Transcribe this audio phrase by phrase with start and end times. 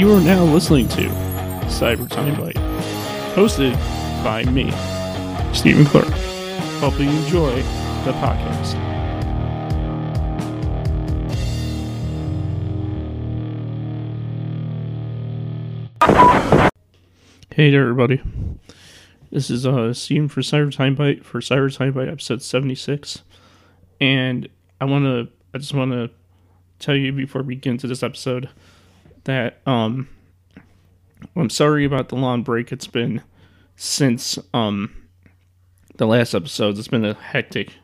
[0.00, 1.08] You are now listening to
[1.68, 2.54] Cyber Time Bite,
[3.34, 3.74] hosted
[4.24, 4.70] by me,
[5.52, 6.08] Stephen Clark.
[6.80, 7.54] Hope you enjoy
[8.06, 8.72] the podcast.
[17.52, 18.22] Hey there, everybody.
[19.30, 23.22] This is uh, Stephen for Cyber Time Bite for Cyber Time Bite episode 76.
[24.00, 24.48] And
[24.80, 26.08] I want to, I just want to
[26.78, 28.48] tell you before we get into this episode
[29.24, 30.08] that um
[31.36, 33.22] I'm sorry about the long break it's been
[33.76, 34.94] since um
[35.96, 36.78] the last episodes.
[36.78, 37.74] It's been a hectic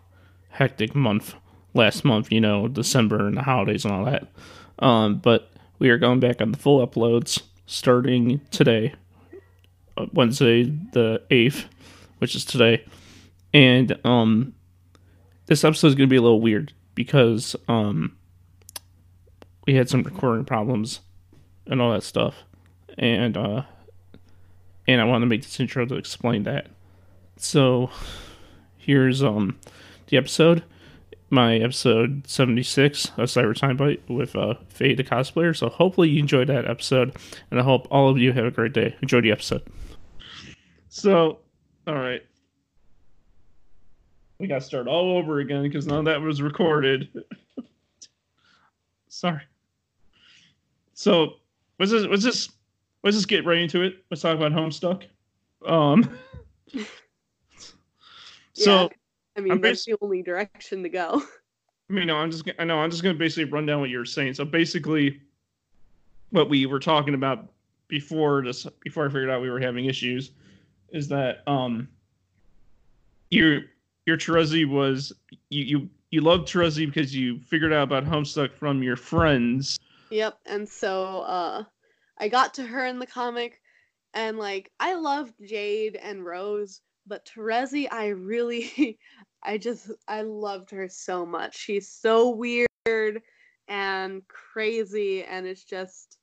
[0.48, 1.34] hectic month
[1.74, 4.28] last month, you know, December and the holidays and all that.
[4.78, 8.94] Um but we are going back on the full uploads starting today,
[9.96, 11.66] uh, Wednesday the 8th,
[12.18, 12.84] which is today.
[13.52, 14.54] And um
[15.46, 18.16] this episode is going to be a little weird because um
[19.66, 21.00] we had some recording problems
[21.66, 22.44] and all that stuff.
[22.98, 23.62] And uh
[24.88, 26.68] and I want to make this intro to explain that.
[27.36, 27.90] So
[28.76, 29.58] here's um
[30.08, 30.64] the episode.
[31.28, 35.56] My episode 76 of Cyber Time Bite with uh Faye the cosplayer.
[35.56, 37.16] So hopefully you enjoyed that episode
[37.50, 38.96] and I hope all of you have a great day.
[39.02, 39.62] Enjoy the episode.
[40.88, 41.40] So
[41.86, 42.22] all right.
[44.38, 47.08] We got to start all over again because none of that was recorded.
[49.08, 49.42] Sorry.
[50.92, 51.36] So
[51.78, 52.52] let's just let's just
[53.02, 54.04] let's just get right into it.
[54.10, 55.04] Let's talk about Homestuck.
[55.66, 56.18] Um.
[58.52, 58.88] so yeah,
[59.36, 61.22] I mean I'm that's the only direction to go.
[61.88, 63.98] I mean, no, I'm just I know I'm just gonna basically run down what you
[63.98, 64.34] were saying.
[64.34, 65.20] So basically,
[66.30, 67.48] what we were talking about
[67.88, 70.32] before this before I figured out we were having issues
[70.90, 71.88] is that um
[73.30, 73.62] your
[74.06, 75.12] your Terezi was
[75.50, 79.75] you you you loved Terezi because you figured out about Homestuck from your friends.
[80.10, 81.64] Yep, and so uh
[82.18, 83.60] I got to her in the comic
[84.14, 88.98] and like I loved Jade and Rose, but Terezi I really
[89.42, 91.56] I just I loved her so much.
[91.56, 93.22] She's so weird
[93.68, 96.18] and crazy and it's just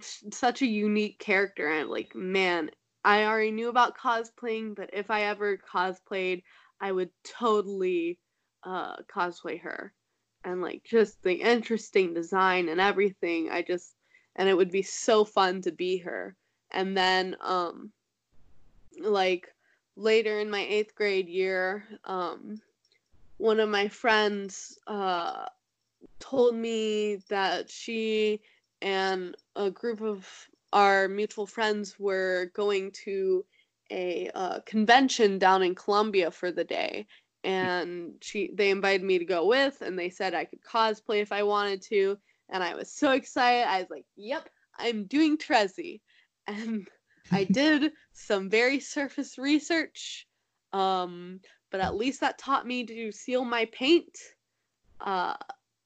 [0.00, 2.70] such a unique character and like man,
[3.04, 6.42] I already knew about cosplaying, but if I ever cosplayed,
[6.80, 8.18] I would totally
[8.64, 9.92] uh cosplay her
[10.44, 13.94] and like just the interesting design and everything i just
[14.36, 16.36] and it would be so fun to be her.
[16.70, 17.92] And then um
[18.98, 19.48] like
[19.96, 22.60] later in my eighth grade year um
[23.38, 25.46] one of my friends uh
[26.18, 28.40] told me that she
[28.82, 30.26] and a group of
[30.72, 33.44] our mutual friends were going to
[33.90, 37.06] a uh, convention down in Columbia for the day
[37.44, 41.32] and she they invited me to go with and they said I could cosplay if
[41.32, 42.18] I wanted to
[42.48, 43.66] and I was so excited.
[43.66, 46.00] I was like yep I'm doing Terezi.
[46.46, 46.88] And
[47.30, 50.26] I did some very surface research
[50.72, 51.40] um
[51.70, 54.16] but at least that taught me to seal my paint
[55.00, 55.34] uh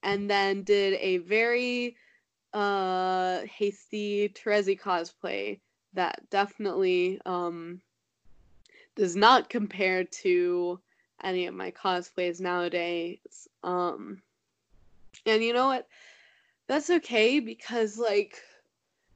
[0.03, 1.97] and then did a very
[2.53, 5.61] uh hasty Terezi cosplay
[5.93, 7.81] that definitely um
[8.97, 10.81] does not compare to
[11.23, 13.49] any of my cosplays nowadays.
[13.63, 14.23] Um
[15.27, 15.87] and you know what?
[16.67, 18.43] That's okay because like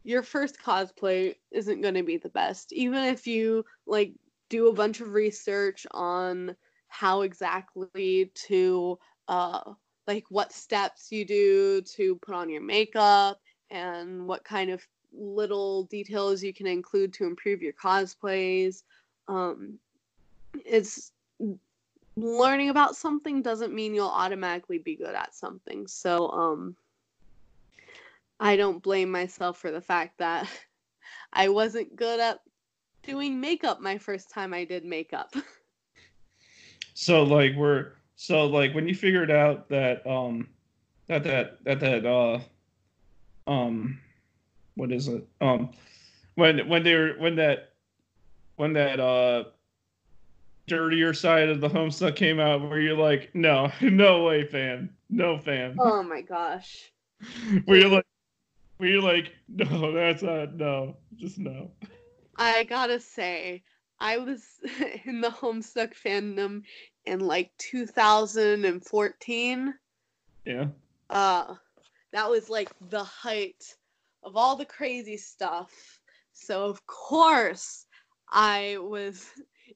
[0.05, 2.73] your first cosplay isn't going to be the best.
[2.73, 4.13] Even if you like
[4.49, 6.57] do a bunch of research on
[6.89, 8.99] how exactly to
[9.29, 9.61] uh
[10.07, 13.39] like what steps you do to put on your makeup
[13.71, 18.85] and what kind of little details you can include to improve your cosplays.
[19.27, 19.79] Um
[20.65, 21.13] it's
[22.23, 25.87] learning about something doesn't mean you'll automatically be good at something.
[25.87, 26.77] So um
[28.41, 30.49] I don't blame myself for the fact that
[31.33, 32.41] I wasn't good at
[33.03, 35.35] doing makeup my first time I did makeup.
[36.95, 40.49] So like we're so like when you figured out that um
[41.07, 42.41] that that that that uh
[43.47, 44.01] um
[44.75, 45.71] what is it um
[46.35, 47.75] when when they were when that
[48.57, 49.45] when that uh
[50.69, 55.39] dirtier side of the homestuck came out where you're like no no way fan no
[55.39, 56.93] fan oh my gosh.
[57.65, 58.07] where you're like
[58.77, 61.71] where you're like no that's not no just no
[62.39, 63.65] I gotta say,
[63.99, 64.45] I was
[65.05, 66.63] in the Homestuck fandom
[67.05, 69.75] in like 2014.
[70.45, 70.67] yeah
[71.11, 71.55] Uh,
[72.13, 73.75] that was like the height
[74.23, 76.01] of all the crazy stuff.
[76.33, 77.87] So of course,
[78.31, 79.27] I was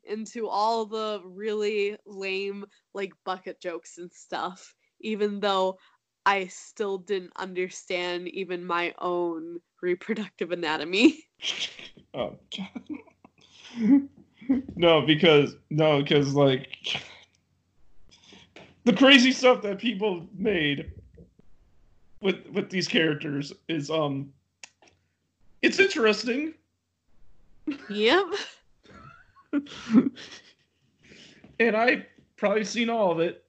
[0.05, 2.65] into all the really lame
[2.95, 4.75] like bucket jokes and stuff.
[5.01, 5.79] Even though
[6.25, 11.19] I still didn't understand even my own reproductive anatomy.
[12.15, 12.37] Oh
[14.77, 16.69] no, because no, because like
[18.85, 20.91] the crazy stuff that people made
[22.21, 24.33] with with these characters is um
[25.63, 26.55] it's interesting.
[27.89, 28.27] Yep.
[31.61, 32.07] and I
[32.37, 33.45] probably seen all of it.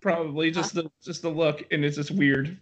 [0.00, 2.56] Probably just the just the look, and it's just weird.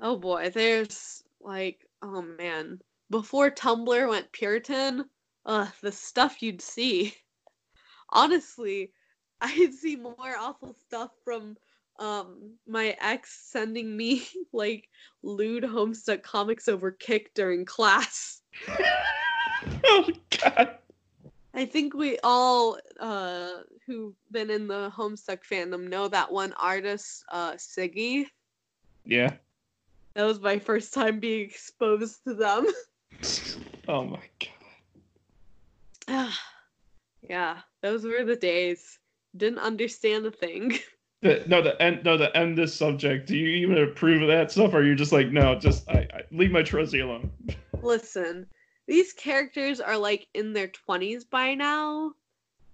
[0.00, 5.04] Oh boy, there's like, oh man, before Tumblr went Puritan,
[5.44, 7.14] uh, the stuff you'd see.
[8.10, 8.92] Honestly,
[9.40, 11.56] I'd see more awful stuff from
[11.98, 14.88] um my ex sending me like
[15.24, 18.42] lewd Homestuck comics over Kik during class.
[19.84, 20.08] oh
[20.40, 20.78] god.
[21.58, 23.50] I think we all uh
[23.84, 28.26] who've been in the Homestuck fandom know that one artist, uh Siggy.
[29.04, 29.32] Yeah.
[30.14, 32.68] That was my first time being exposed to them.
[33.88, 34.22] oh my
[36.06, 36.32] god.
[37.28, 39.00] yeah, those were the days.
[39.36, 40.78] Didn't understand a thing.
[41.20, 42.04] The, no, the end.
[42.04, 42.56] No, the end.
[42.56, 43.26] This subject.
[43.26, 46.06] Do you even approve of that stuff, or are you just like, no, just I,
[46.14, 47.32] I leave my Terezi alone?
[47.82, 48.46] Listen,
[48.88, 52.14] these characters are like in their twenties by now,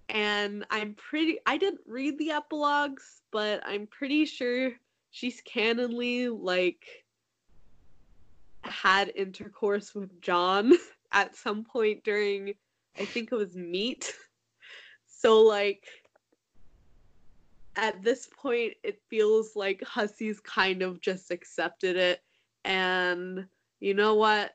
[0.08, 1.38] and I'm pretty.
[1.44, 4.70] I didn't read the epilogues, but I'm pretty sure
[5.10, 6.86] she's canonly like
[8.62, 10.72] had intercourse with John
[11.12, 12.54] at some point during.
[12.96, 14.14] I think it was Meat.
[15.06, 15.86] So like
[17.76, 22.20] at this point it feels like Hussie's kind of just accepted it
[22.66, 23.46] and
[23.80, 24.52] you know what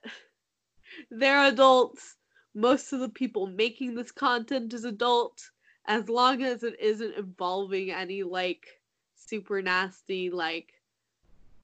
[1.11, 2.15] they're adults
[2.55, 5.49] most of the people making this content is adult
[5.87, 8.65] as long as it isn't involving any like
[9.15, 10.73] super nasty like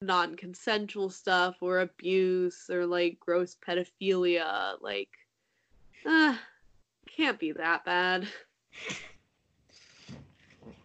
[0.02, 5.10] non-consensual stuff or abuse or like gross pedophilia like
[6.06, 6.36] uh,
[7.10, 8.28] can't be that bad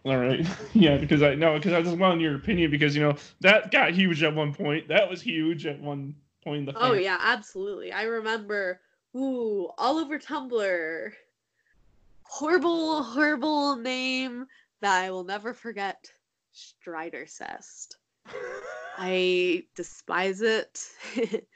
[0.05, 0.45] all right.
[0.73, 3.91] Yeah, because I know because I just wanted your opinion because you know that got
[3.91, 4.87] huge at one point.
[4.87, 6.65] That was huge at one point.
[6.65, 7.91] the oh yeah, absolutely.
[7.91, 8.79] I remember.
[9.15, 11.11] Ooh, all over Tumblr.
[12.23, 14.45] Horrible, horrible name
[14.81, 16.09] that I will never forget.
[16.53, 17.97] Strider Cest.
[18.97, 20.81] I despise it.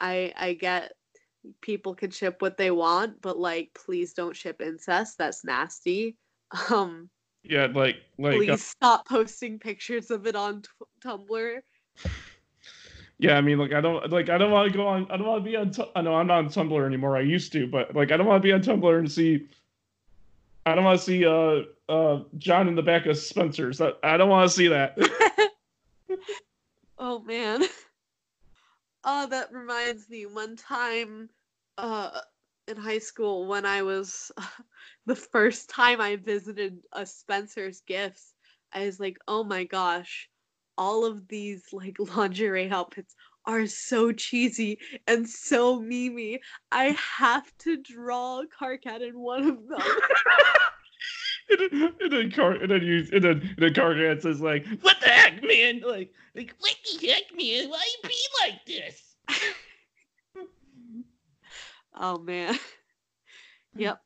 [0.00, 0.92] I I get
[1.60, 5.18] people can ship what they want, but like please don't ship incest.
[5.18, 6.16] That's nasty.
[6.70, 7.10] Um
[7.48, 8.36] yeah, like like.
[8.36, 10.68] Please uh, stop posting pictures of it on t-
[11.04, 11.60] Tumblr.
[13.18, 15.10] Yeah, I mean, like I don't like I don't want to go on.
[15.10, 15.72] I don't want to be on.
[15.94, 17.16] I know I'm not on Tumblr anymore.
[17.16, 19.48] I used to, but like I don't want to be on Tumblr and see.
[20.66, 23.80] I don't want to see uh uh John in the back of Spencer's.
[23.80, 24.98] I, I don't want to see that.
[26.98, 27.64] oh man.
[29.04, 30.26] Oh, that reminds me.
[30.26, 31.30] One time,
[31.78, 32.20] uh,
[32.68, 34.32] in high school when I was
[35.06, 38.34] the first time I visited a Spencer's Gifts,
[38.72, 40.28] I was like, oh my gosh,
[40.78, 43.14] all of these like lingerie outfits
[43.44, 46.38] are so cheesy and so memey.
[46.72, 49.80] I have to draw a Karkat in one of them.
[51.50, 54.96] and, and then car and then you and then and then Karkat says like, "What
[55.00, 55.80] the heck, man?
[55.86, 57.70] Like, like what the heck, man?
[57.70, 59.16] Why you be like this?"
[61.98, 62.58] Oh man.
[63.74, 64.00] Yep.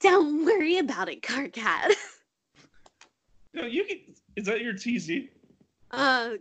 [0.00, 1.94] Don't worry about it, Karkat.
[3.54, 3.98] no, you can.
[4.38, 5.26] Is that your TZ?
[5.90, 6.34] Uh,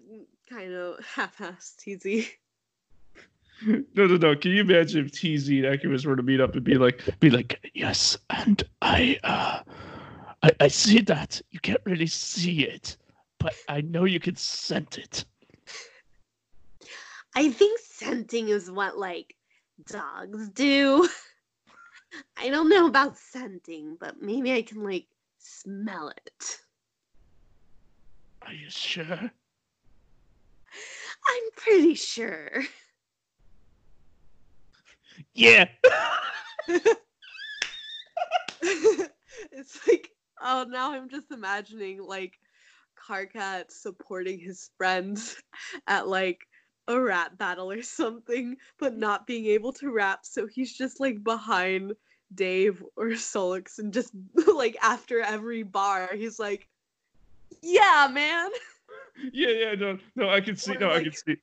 [0.48, 2.28] kind of half-ass TZ.
[3.66, 4.36] no, no, no.
[4.36, 7.32] Can you imagine if TZ and Accurus were to meet up and be like, be
[7.32, 9.62] like, yes, and I, uh,
[10.44, 12.98] I, I see that you can't really see it,
[13.40, 15.26] but I know you can scent it.
[17.36, 19.36] I think scenting is what like
[19.88, 21.10] dogs do.
[22.38, 25.08] I don't know about scenting, but maybe I can like
[25.40, 26.60] smell it.
[28.48, 29.06] Are you sure?
[31.28, 32.64] I'm pretty sure.
[35.34, 35.66] Yeah.
[38.62, 40.10] it's like
[40.42, 42.40] oh now I'm just imagining like
[42.98, 45.36] Karkat supporting his friends
[45.88, 46.40] at like
[46.88, 50.20] a rap battle or something, but not being able to rap.
[50.24, 51.94] So he's just like behind
[52.34, 54.14] Dave or Sollux and just
[54.56, 56.70] like after every bar, he's like,
[57.62, 58.50] Yeah, man.
[59.34, 61.38] Yeah, yeah, no, no, I can see, or no, like, I can see.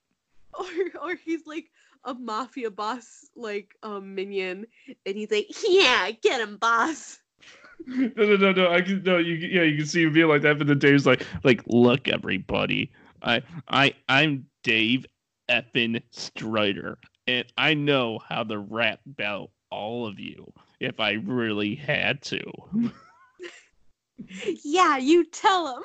[0.55, 0.67] Or,
[1.03, 1.67] or he's like
[2.05, 4.67] a mafia boss, like um minion,
[5.05, 7.19] and he's like, Yeah, get him, boss.
[7.87, 8.71] no, no, no, no.
[8.71, 9.19] I can no.
[9.19, 12.09] You yeah, you can see him being like that, but the Dave's like, like, look,
[12.09, 12.91] everybody,
[13.23, 15.07] I, I, I'm Dave
[15.51, 21.75] effin Strider, and I know how to rap about all of you if I really
[21.75, 22.41] had to.
[24.65, 25.83] yeah, you tell him.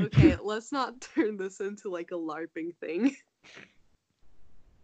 [0.00, 3.14] Okay, let's not turn this into like a LARPing thing.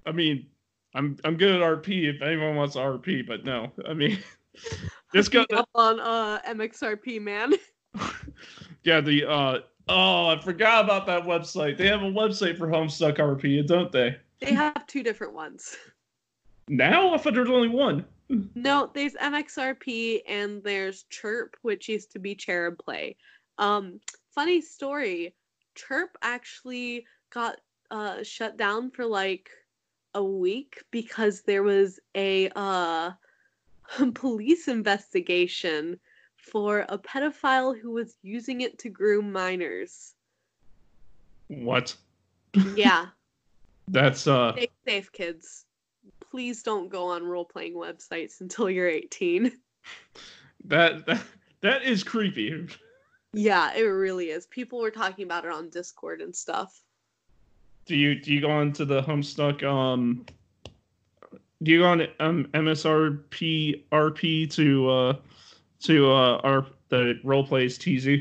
[0.07, 0.47] I mean,
[0.95, 4.19] I'm I'm good at RP if anyone wants RP, but no, I mean,
[5.15, 7.53] just go up on uh MXRP, man.
[8.85, 9.59] yeah, the uh
[9.89, 11.77] oh, I forgot about that website.
[11.77, 14.17] They have a website for Homestuck RP, don't they?
[14.41, 15.77] They have two different ones.
[16.69, 18.05] Now I thought there was only one.
[18.55, 23.17] No, there's MXRP and there's Chirp, which used to be Cherub Play.
[23.59, 24.01] Um,
[24.35, 25.35] funny story,
[25.75, 27.61] Chirp actually got
[27.91, 29.51] uh shut down for like
[30.15, 33.11] a week because there was a uh,
[34.15, 35.99] police investigation
[36.37, 40.15] for a pedophile who was using it to groom minors.
[41.49, 41.95] What?
[42.75, 43.07] Yeah.
[43.89, 45.65] That's uh Stay safe, kids.
[46.31, 49.53] Please don't go on role playing websites until you're 18.
[50.67, 51.23] That that,
[51.63, 52.69] that is creepy.
[53.33, 54.47] Yeah, it really is.
[54.47, 56.83] People were talking about it on Discord and stuff
[57.91, 60.25] do you do you go on to the Homestuck um
[61.63, 65.17] do you go on um MSRP RP to uh
[65.81, 68.21] to uh our the role plays TZ?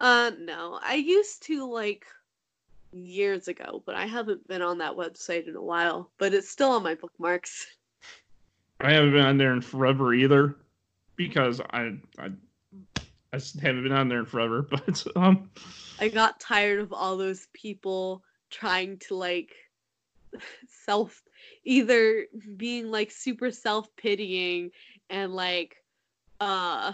[0.00, 0.78] Uh no.
[0.82, 2.06] I used to like
[2.92, 6.10] years ago, but I haven't been on that website in a while.
[6.18, 7.66] But it's still on my bookmarks.
[8.80, 10.56] I haven't been on there in forever either.
[11.16, 12.30] Because I I
[13.32, 15.50] I haven't been on there in forever, but um
[16.00, 19.54] I got tired of all those people trying to like
[20.68, 21.22] self
[21.64, 24.70] either being like super self-pitying
[25.10, 25.76] and like
[26.40, 26.92] uh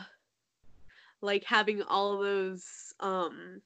[1.21, 3.62] like having all those um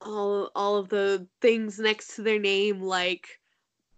[0.00, 3.40] all all of the things next to their name like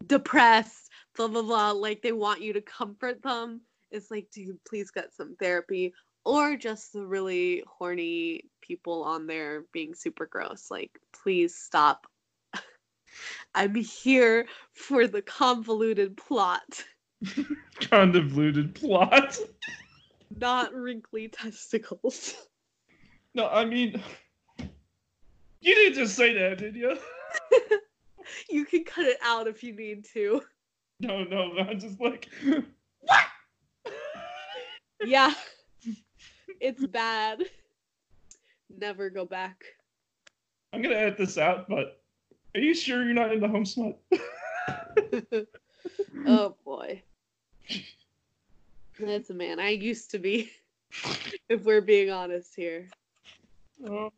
[0.07, 4.91] depressed blah blah blah like they want you to comfort them it's like dude please
[4.91, 5.93] get some therapy
[6.25, 10.71] or just the really horny people on there being super gross.
[10.71, 12.07] Like, please stop.
[13.55, 16.85] I'm here for the convoluted plot.
[17.81, 19.39] convoluted plot?
[20.37, 22.35] Not wrinkly testicles.
[23.35, 24.01] No, I mean,
[25.61, 26.97] you didn't just say that, did you?
[28.51, 30.43] you can cut it out if you need to.
[31.01, 32.29] No, no, I'm just like,
[33.01, 33.25] what?
[35.05, 35.33] yeah,
[36.61, 37.45] it's bad
[38.79, 39.65] never go back.
[40.73, 42.03] I'm gonna edit this out, but
[42.55, 43.99] are you sure you're not into home smut?
[46.27, 47.03] oh boy.
[48.99, 49.59] That's a man.
[49.59, 50.51] I used to be,
[51.49, 52.87] if we're being honest here.
[53.89, 54.13] Oh,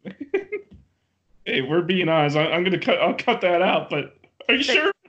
[1.44, 2.37] hey, we're being honest.
[2.37, 3.00] I, am gonna cut.
[3.00, 3.90] I'll cut that out.
[3.90, 4.16] But
[4.49, 4.92] are you sure?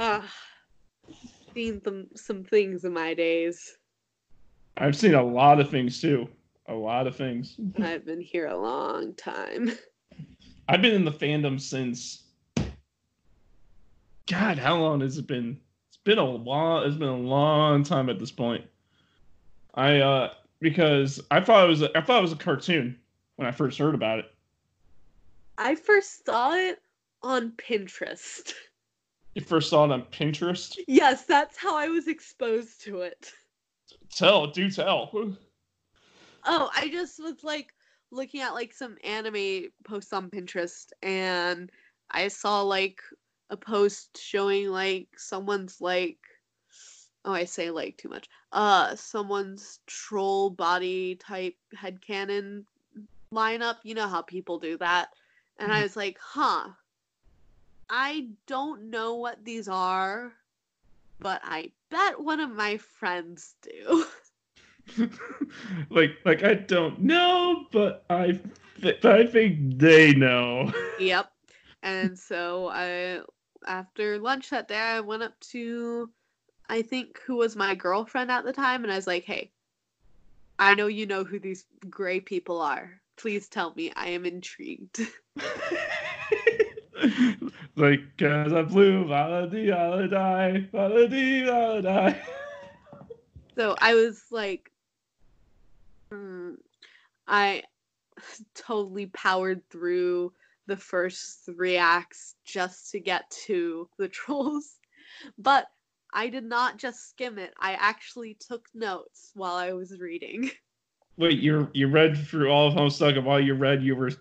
[0.00, 1.12] Ah, uh,
[1.54, 3.76] seen some some things in my days.
[4.76, 6.28] I've seen a lot of things too
[6.68, 7.56] a lot of things.
[7.82, 9.72] I've been here a long time.
[10.68, 12.24] I've been in the fandom since.
[14.26, 15.58] God, how long has it been?
[15.88, 16.86] It's been a long.
[16.86, 18.64] It's been a long time at this point.
[19.74, 22.98] I uh because I thought it was a, I thought it was a cartoon
[23.38, 24.24] when I first heard about it.
[25.56, 26.82] I first saw it
[27.22, 28.52] on Pinterest.
[29.34, 30.76] You first saw it on Pinterest?
[30.88, 33.30] Yes, that's how I was exposed to it.
[34.10, 35.36] Tell, do tell.
[36.44, 37.72] Oh, I just was like
[38.10, 41.70] looking at like some anime posts on Pinterest and
[42.10, 43.00] I saw like
[43.50, 46.18] a post showing like someone's like
[47.24, 48.28] oh I say like too much.
[48.50, 52.64] Uh someone's troll body type head headcanon
[53.32, 53.76] lineup.
[53.82, 55.10] You know how people do that.
[55.58, 55.82] And I mm-hmm.
[55.84, 56.68] was like, huh.
[57.90, 60.32] I don't know what these are,
[61.20, 64.04] but I bet one of my friends do.
[65.90, 68.38] like like I don't know, but I
[68.80, 70.72] th- I think they know.
[70.98, 71.30] Yep.
[71.82, 73.20] And so I
[73.66, 76.10] after lunch that day I went up to
[76.68, 79.50] I think who was my girlfriend at the time and I was like, "Hey,
[80.58, 83.00] I know you know who these gray people are.
[83.18, 83.92] Please tell me.
[83.94, 85.00] I am intrigued."
[87.76, 92.16] like, cause I'm blue, valadi, valadi, valadi, valadi.
[93.56, 94.70] So I was like,
[96.12, 96.56] Mm,
[97.26, 97.62] I
[98.54, 100.32] totally powered through
[100.66, 104.76] the first three acts just to get to the trolls.
[105.38, 105.66] But
[106.12, 107.52] I did not just skim it.
[107.58, 110.50] I actually took notes while I was reading.
[111.18, 114.12] Wait, you you read through all of Homestuck, and while you read, you were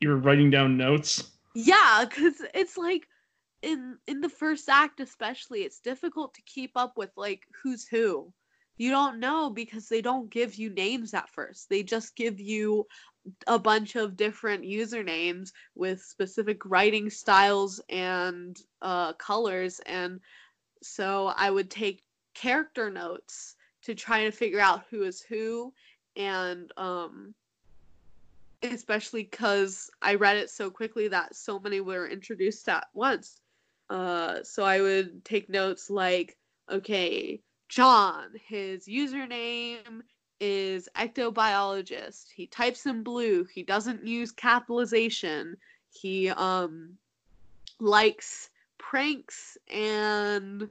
[0.00, 1.32] you were writing down notes.
[1.54, 3.08] Yeah, because it's like
[3.62, 8.32] in in the first act especially, it's difficult to keep up with like who's who.
[8.76, 11.68] You don't know because they don't give you names at first.
[11.68, 12.86] They just give you
[13.46, 20.20] a bunch of different usernames with specific writing styles and uh, colors and
[20.82, 22.02] so i would take
[22.34, 25.72] character notes to try to figure out who is who
[26.16, 27.34] and um
[28.62, 33.40] especially because i read it so quickly that so many were introduced at once
[33.90, 36.36] uh so i would take notes like
[36.70, 40.02] okay john his username
[40.42, 42.24] is ectobiologist.
[42.34, 43.44] He types in blue.
[43.44, 45.56] He doesn't use capitalization.
[45.92, 46.98] He um
[47.78, 50.68] likes pranks and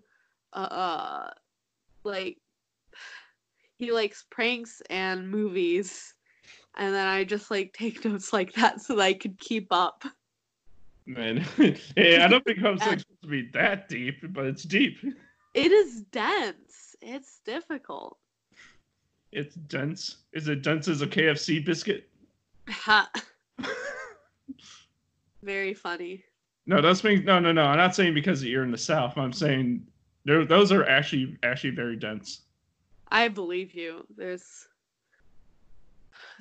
[0.51, 1.29] uh, uh
[2.03, 2.37] like
[3.81, 6.13] he likes pranks and movies.
[6.77, 10.03] And then I just like take notes like that so that I could keep up.
[11.07, 11.37] Man,
[11.95, 14.99] hey, I don't think I'm supposed to be that deep, but it's deep.
[15.55, 16.95] It is dense.
[17.01, 18.17] It's difficult.
[19.31, 20.17] It's dense.
[20.31, 22.07] Is it dense as a KFC biscuit?
[22.69, 23.09] Ha.
[25.43, 26.23] Very funny.
[26.67, 27.15] No, that's me.
[27.15, 27.63] No, no, no.
[27.63, 29.17] I'm not saying because you're in the South.
[29.17, 29.87] I'm saying
[30.23, 32.41] those are actually actually very dense.
[33.11, 34.05] I believe you.
[34.15, 34.67] There's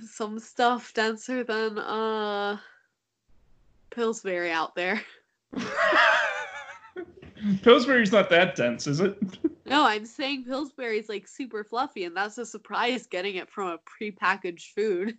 [0.07, 2.59] some stuff denser than uh
[3.91, 5.03] Pillsbury out there.
[7.63, 9.19] Pillsbury's not that dense, is it?
[9.67, 13.79] No, I'm saying Pillsbury's like super fluffy, and that's a surprise getting it from a
[13.79, 15.17] prepackaged food.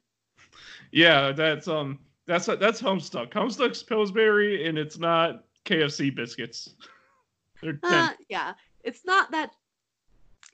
[0.92, 3.32] Yeah, that's um, that's that's Homestuck.
[3.32, 6.76] Homestuck's Pillsbury, and it's not KFC biscuits.
[7.62, 8.54] They're uh, yeah,
[8.84, 9.52] it's not that.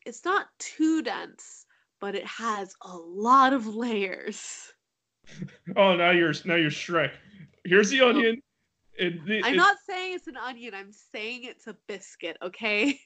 [0.07, 1.65] It's not too dense,
[1.99, 4.71] but it has a lot of layers.
[5.75, 7.11] oh, now you're now you're Shrek.
[7.65, 8.41] Here's the onion.
[8.97, 10.73] It, it, I'm not saying it's an onion.
[10.73, 12.37] I'm saying it's a biscuit.
[12.41, 12.97] Okay.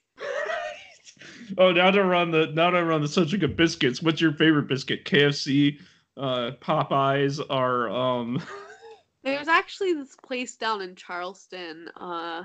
[1.58, 4.04] oh, now to run the now to run the subject of biscuits.
[4.04, 5.04] What's your favorite biscuit?
[5.04, 5.80] KFC,
[6.17, 7.89] uh, Popeyes, are.
[7.89, 8.41] um.
[9.23, 12.43] There's actually this place down in Charleston, uh,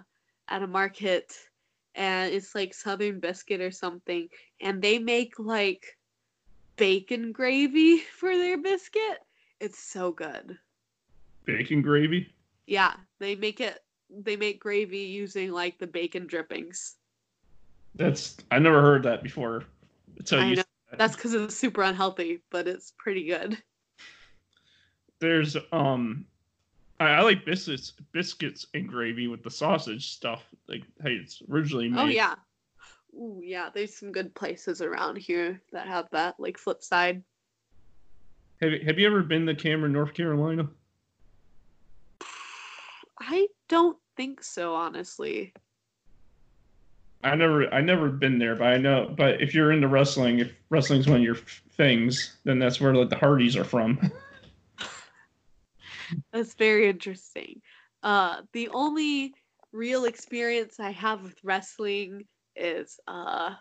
[0.48, 1.32] at a market,
[1.96, 4.28] and it's like Southern Biscuit or something,
[4.60, 5.96] and they make like
[6.76, 9.18] bacon gravy for their biscuit.
[9.60, 10.58] It's so good.
[11.46, 12.34] Bacon gravy?
[12.66, 13.80] Yeah, they make it.
[14.10, 16.96] They make gravy using like the bacon drippings.
[17.94, 19.64] That's I never heard that before.
[20.24, 20.62] So I know.
[20.90, 20.98] That.
[20.98, 23.60] That's because it's super unhealthy, but it's pretty good.
[25.18, 26.26] There's um,
[27.00, 30.44] I, I, like biscuits, biscuits and gravy with the sausage stuff.
[30.68, 32.02] Like, hey, it's originally oh, made.
[32.02, 32.34] Oh yeah,
[33.14, 33.70] Ooh yeah.
[33.72, 37.22] There's some good places around here that have that, like Flipside.
[38.60, 40.68] Have Have you ever been to Cameron, North Carolina?
[43.20, 45.52] I don't think so, honestly.
[47.24, 49.12] I never, I never been there, but I know.
[49.16, 53.10] But if you're into wrestling, if wrestling's one of your things, then that's where like
[53.10, 53.98] the Hardys are from.
[56.32, 57.60] that's very interesting.
[58.02, 59.34] Uh, the only
[59.72, 63.54] real experience I have with wrestling is uh,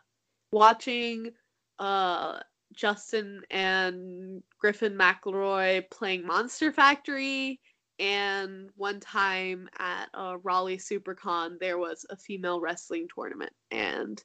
[0.52, 1.32] watching
[1.80, 2.40] uh,
[2.74, 7.60] Justin and Griffin McElroy playing Monster Factory
[8.00, 14.22] and one time at uh, Raleigh SuperCon, there was a female wrestling tournament, and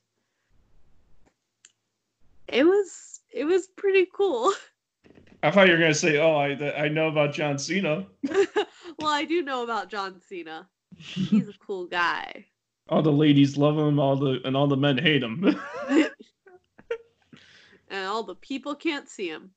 [2.49, 4.53] it was it was pretty cool.
[5.43, 9.25] I thought you were gonna say, "Oh, I I know about John Cena." well, I
[9.25, 10.69] do know about John Cena.
[10.97, 12.47] He's a cool guy.
[12.89, 15.45] All the ladies love him, all the and all the men hate him.
[17.89, 19.53] and all the people can't see him.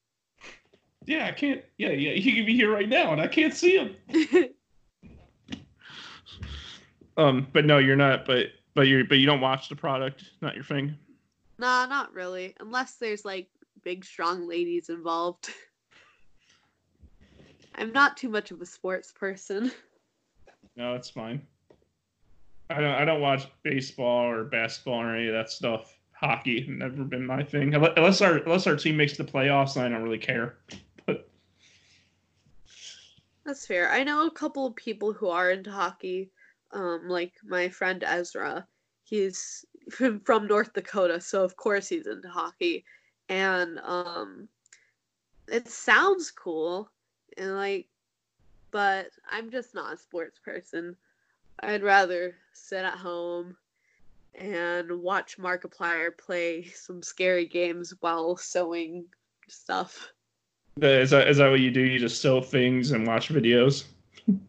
[1.06, 1.62] Yeah, I can't.
[1.78, 3.96] Yeah, yeah, he could be here right now, and I can't see him.
[7.18, 8.26] um, but no, you're not.
[8.26, 10.24] But but you but you don't watch the product.
[10.42, 10.96] Not your thing.
[11.58, 12.56] Nah, not really.
[12.60, 13.50] Unless there's like
[13.84, 15.50] big, strong ladies involved.
[17.76, 19.72] I'm not too much of a sports person.
[20.76, 21.40] No, it's fine.
[22.70, 22.96] I don't.
[22.96, 26.00] I don't watch baseball or basketball or any of that stuff.
[26.14, 27.76] Hockey never been my thing.
[27.76, 30.56] Unless our unless our team makes the playoffs, I don't really care.
[31.06, 31.30] But
[33.46, 33.92] that's fair.
[33.92, 36.32] I know a couple of people who are into hockey,
[36.72, 38.66] um, like my friend Ezra.
[39.04, 42.86] He's from North Dakota, so of course he's into hockey,
[43.30, 44.48] and um,
[45.48, 46.90] it sounds cool,
[47.38, 47.88] and like,
[48.72, 50.96] but I'm just not a sports person.
[51.60, 53.56] I'd rather sit at home
[54.36, 59.06] and watch Markiplier play some scary games while sewing
[59.48, 60.10] stuff.
[60.82, 61.82] Is that is that what you do?
[61.82, 63.86] You just sew things and watch videos?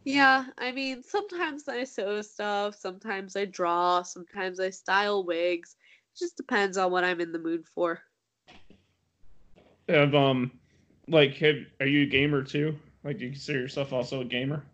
[0.05, 5.77] Yeah, I mean, sometimes I sew stuff, sometimes I draw, sometimes I style wigs.
[6.14, 8.01] It just depends on what I'm in the mood for.
[9.88, 10.53] Have um,
[11.09, 12.79] like, have are you a gamer too?
[13.03, 14.64] Like, do you consider yourself also a gamer?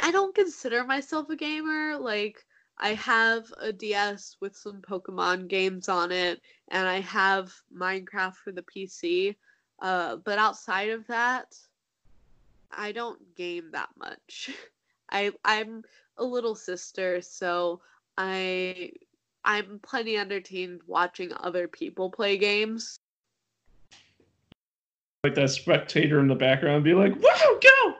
[0.00, 1.96] I don't consider myself a gamer.
[1.98, 2.44] Like,
[2.78, 8.52] I have a DS with some Pokemon games on it, and I have Minecraft for
[8.52, 9.36] the PC.
[9.80, 11.56] Uh, but outside of that,
[12.70, 14.50] I don't game that much.
[15.10, 15.82] I I'm
[16.16, 17.80] a little sister, so
[18.16, 18.92] I
[19.44, 22.98] I'm plenty entertained watching other people play games.
[25.24, 27.94] Like that spectator in the background, be like, "Wow, go!"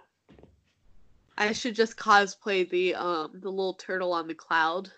[1.38, 4.92] I should just cosplay the um the little turtle on the cloud.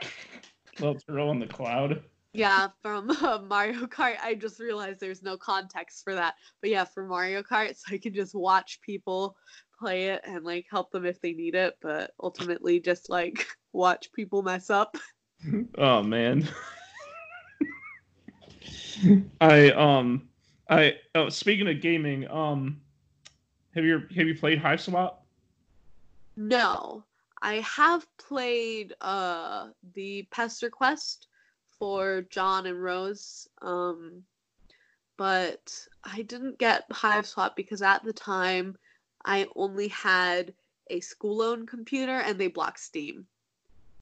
[0.80, 2.02] Little turtle on the cloud.
[2.32, 4.16] Yeah, from uh, Mario Kart.
[4.22, 6.34] I just realized there's no context for that.
[6.62, 9.36] But yeah, for Mario Kart, so I can just watch people
[9.78, 14.10] play it and like help them if they need it, but ultimately just like watch
[14.12, 14.96] people mess up.
[15.76, 16.48] Oh man.
[19.42, 20.30] I um
[20.68, 22.80] I oh speaking of gaming, um
[23.74, 25.14] have you have you played Hiveswap?
[26.36, 27.04] No,
[27.42, 31.26] I have played uh the Pesterquest
[31.78, 34.22] for John and Rose, um,
[35.16, 38.76] but I didn't get Hiveswap because at the time
[39.24, 40.54] I only had
[40.90, 43.26] a school-owned computer and they blocked Steam.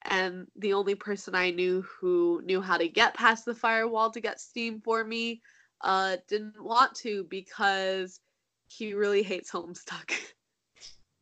[0.03, 4.20] And the only person I knew who knew how to get past the firewall to
[4.20, 5.40] get Steam for me
[5.83, 8.21] uh, didn't want to because
[8.68, 10.12] he really hates Homestuck.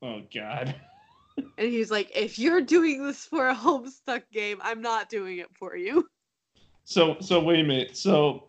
[0.02, 0.74] Oh god.
[1.36, 5.54] and he's like, if you're doing this for a Homestuck game, I'm not doing it
[5.54, 6.08] for you.
[6.86, 7.96] So so wait a minute.
[7.96, 8.44] So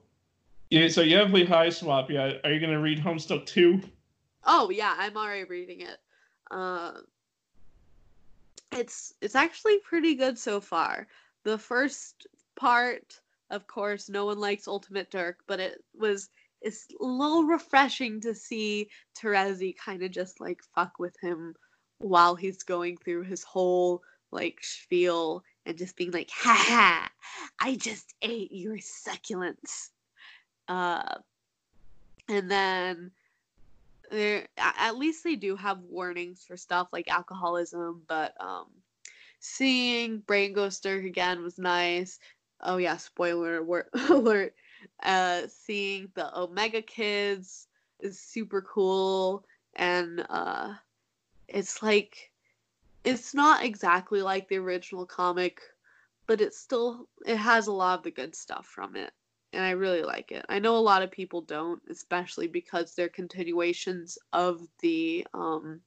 [0.72, 2.10] yeah, so you have played swap.
[2.10, 2.36] yeah.
[2.44, 3.82] Are you gonna read Homestuck 2?
[4.46, 5.98] Oh yeah, I'm already reading it.
[6.50, 6.94] Uh,
[8.72, 11.08] it's it's actually pretty good so far.
[11.44, 13.20] The first part,
[13.52, 16.30] of course, no one likes Ultimate Dirk, but it was
[16.62, 21.56] it's a little refreshing to see Terezi kind of just like fuck with him
[21.98, 27.10] while he's going through his whole like spiel and just being like, ha ha,
[27.60, 29.90] I just ate your succulents.
[30.68, 31.16] Uh,
[32.30, 33.12] and then
[34.10, 38.68] there, at least they do have warnings for stuff like alcoholism, but um,
[39.40, 42.20] seeing Brain Ghost Dirk again was nice.
[42.64, 44.54] Oh yeah, spoiler alert.
[45.04, 47.68] Uh, seeing the Omega Kids
[48.00, 49.46] is super cool,
[49.76, 50.74] and uh,
[51.48, 52.32] it's like
[53.04, 55.62] it's not exactly like the original comic,
[56.28, 59.12] but it still it has a lot of the good stuff from it.
[59.54, 60.46] And I really like it.
[60.48, 65.82] I know a lot of people don't, especially because they're continuations of the um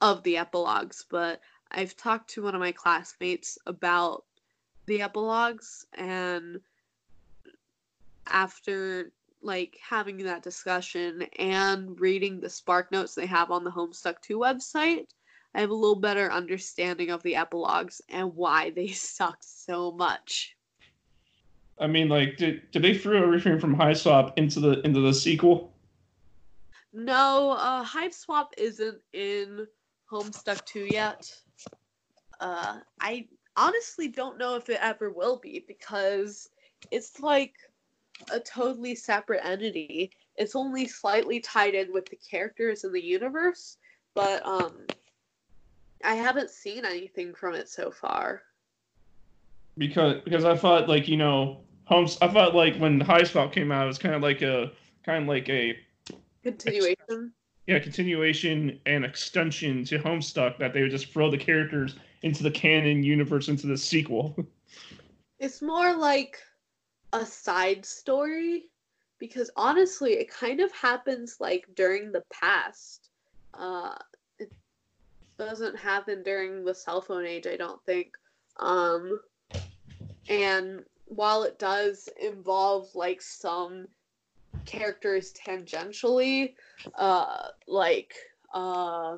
[0.00, 4.24] of the epilogues, but I've talked to one of my classmates about
[4.86, 6.60] the epilogues and
[8.26, 14.20] after like having that discussion and reading the spark notes they have on the Homestuck
[14.22, 15.06] 2 website,
[15.54, 20.56] I have a little better understanding of the epilogues and why they sucked so much.
[21.78, 25.72] I mean, like, did, did they throw everything from Hiveswap into the into the sequel?
[26.92, 29.66] No, uh, Hiveswap isn't in
[30.10, 31.28] Homestuck 2 yet.
[32.38, 36.48] Uh, I honestly don't know if it ever will be because
[36.90, 37.54] it's like
[38.32, 40.10] a totally separate entity.
[40.36, 43.76] It's only slightly tied in with the characters in the universe,
[44.14, 44.72] but um,
[46.04, 48.42] I haven't seen anything from it so far.
[49.76, 53.84] Because because I thought like you know Homes I thought like when Hiveswap came out
[53.84, 54.70] it was kind of like a
[55.04, 55.76] kind of like a
[56.42, 57.32] continuation.
[57.66, 62.50] Yeah, continuation and extension to Homestuck that they would just throw the characters into the
[62.50, 64.34] canon universe into the sequel.
[65.40, 66.38] It's more like
[67.12, 68.66] a side story
[69.18, 73.10] because honestly, it kind of happens like during the past.
[73.52, 73.96] Uh,
[74.38, 74.50] it
[75.36, 78.12] doesn't happen during the cell phone age, I don't think.
[78.58, 79.20] Um,
[80.28, 83.86] and while it does involve like some
[84.64, 86.54] characters tangentially,
[86.96, 88.14] uh, like
[88.54, 89.16] uh,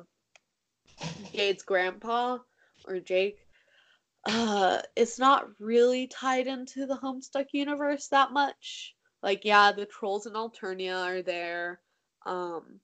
[1.31, 2.39] Jade's grandpa
[2.87, 3.45] or Jake,
[4.25, 8.95] uh, it's not really tied into the Homestuck universe that much.
[9.23, 11.79] Like, yeah, the trolls in Alternia are there.
[12.25, 12.79] Um,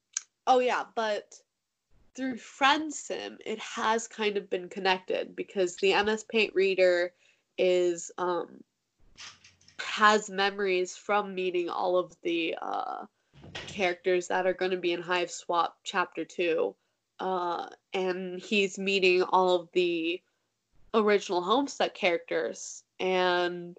[0.48, 1.34] oh yeah, but
[2.16, 7.14] through FriendSim, it has kind of been connected because the MS Paint reader
[7.58, 8.64] is um
[9.80, 13.06] has memories from meeting all of the uh
[13.68, 16.76] characters that are going to be in Hiveswap Chapter 2.
[17.24, 20.22] Uh, and he's meeting all of the
[20.94, 22.84] original Homestuck characters.
[23.00, 23.78] And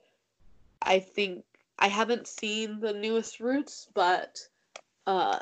[0.81, 1.45] I think
[1.79, 4.39] I haven't seen the newest Roots, but
[5.07, 5.41] uh,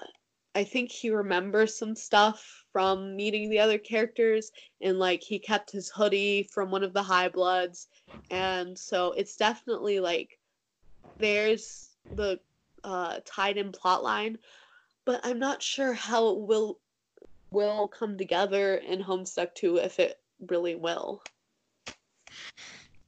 [0.57, 4.51] I think he remembers some stuff from meeting the other characters.
[4.81, 7.87] And like he kept his hoodie from one of the High Bloods.
[8.33, 10.41] And so it's definitely like
[11.21, 12.41] there's the
[12.83, 14.39] uh, tied in plot line,
[15.05, 16.81] but I'm not sure how it will
[17.53, 21.23] will come together in Homestuck 2 if it really will.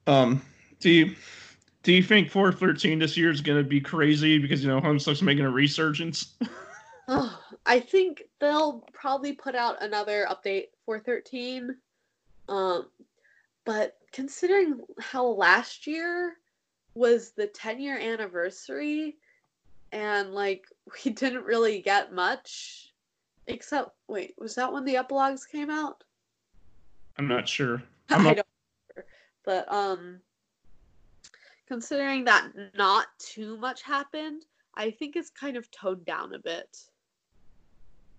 [0.06, 0.42] Um,
[0.80, 1.16] do you
[1.82, 5.22] do you think 413 this year is going to be crazy because you know Homestuck's
[5.22, 6.34] making a resurgence?
[7.08, 11.76] oh, I think they'll probably put out another update 413.
[12.48, 12.86] Um,
[13.64, 16.34] but considering how last year
[16.94, 19.16] was the 10 year anniversary,
[19.92, 20.66] and like
[21.04, 22.93] we didn't really get much
[23.46, 26.04] except wait was that when the epilogues came out?
[27.18, 27.82] I'm not sure.
[28.10, 28.32] I'm not...
[28.32, 28.46] i don't
[28.96, 29.08] remember.
[29.44, 30.20] but um
[31.66, 36.78] considering that not too much happened i think it's kind of toned down a bit.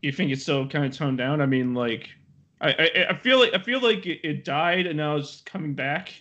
[0.01, 1.41] You think it's still kind of toned down?
[1.41, 2.09] I mean like
[2.61, 5.73] i i, I feel like i feel like it, it died and now it's coming
[5.73, 6.13] back.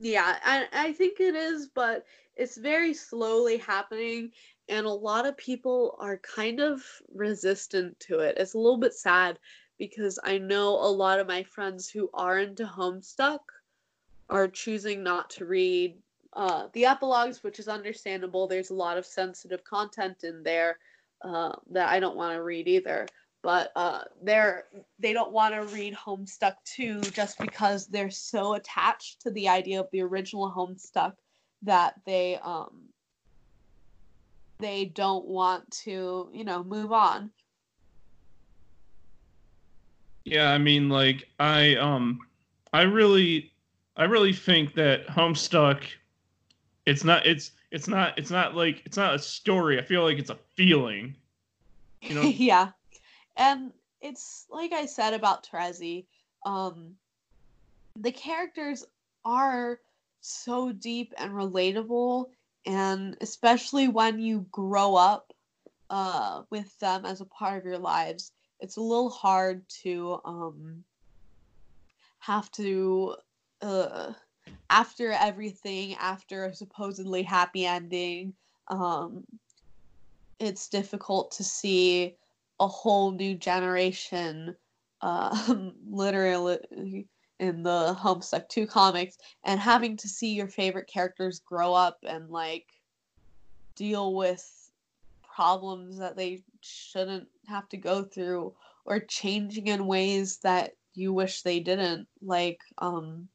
[0.00, 2.04] Yeah I, I think it is but
[2.36, 4.30] it's very slowly happening
[4.68, 6.82] and a lot of people are kind of
[7.14, 8.36] resistant to it.
[8.38, 9.38] It's a little bit sad
[9.78, 13.40] because I know a lot of my friends who are into Homestuck
[14.28, 15.96] are choosing not to read
[16.34, 18.46] uh, the epilogues, which is understandable.
[18.46, 20.78] There's a lot of sensitive content in there
[21.22, 23.06] uh, that I don't want to read either.
[23.42, 24.64] But uh, they're
[24.98, 29.80] they don't want to read Homestuck 2 just because they're so attached to the idea
[29.80, 31.14] of the original Homestuck
[31.62, 32.88] that they um,
[34.58, 37.30] they don't want to, you know, move on.
[40.24, 42.20] Yeah, I mean like I um
[42.72, 43.52] I really
[43.96, 45.82] I really think that Homestuck
[46.86, 49.78] it's not it's it's not it's not like it's not a story.
[49.78, 51.14] I feel like it's a feeling.
[52.02, 52.22] You know?
[52.22, 52.70] yeah.
[53.36, 56.06] And it's like I said about Terezi,
[56.44, 56.94] um
[57.96, 58.84] the characters
[59.24, 59.80] are
[60.20, 62.26] so deep and relatable
[62.66, 65.32] and especially when you grow up
[65.90, 70.84] uh, with them as a part of your lives, it's a little hard to um,
[72.18, 73.14] have to
[73.62, 74.12] uh,
[74.70, 78.34] after everything, after a supposedly happy ending,
[78.68, 79.24] um,
[80.38, 82.14] it's difficult to see
[82.60, 84.54] a whole new generation
[85.00, 85.54] uh,
[85.88, 87.06] literally
[87.38, 92.30] in the Homestuck 2 comics and having to see your favorite characters grow up and
[92.30, 92.66] like
[93.76, 94.70] deal with
[95.22, 98.52] problems that they shouldn't have to go through
[98.84, 103.28] or changing in ways that you wish they didn't like um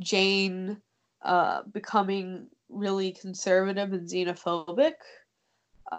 [0.00, 0.80] Jane
[1.22, 4.94] uh becoming really conservative and xenophobic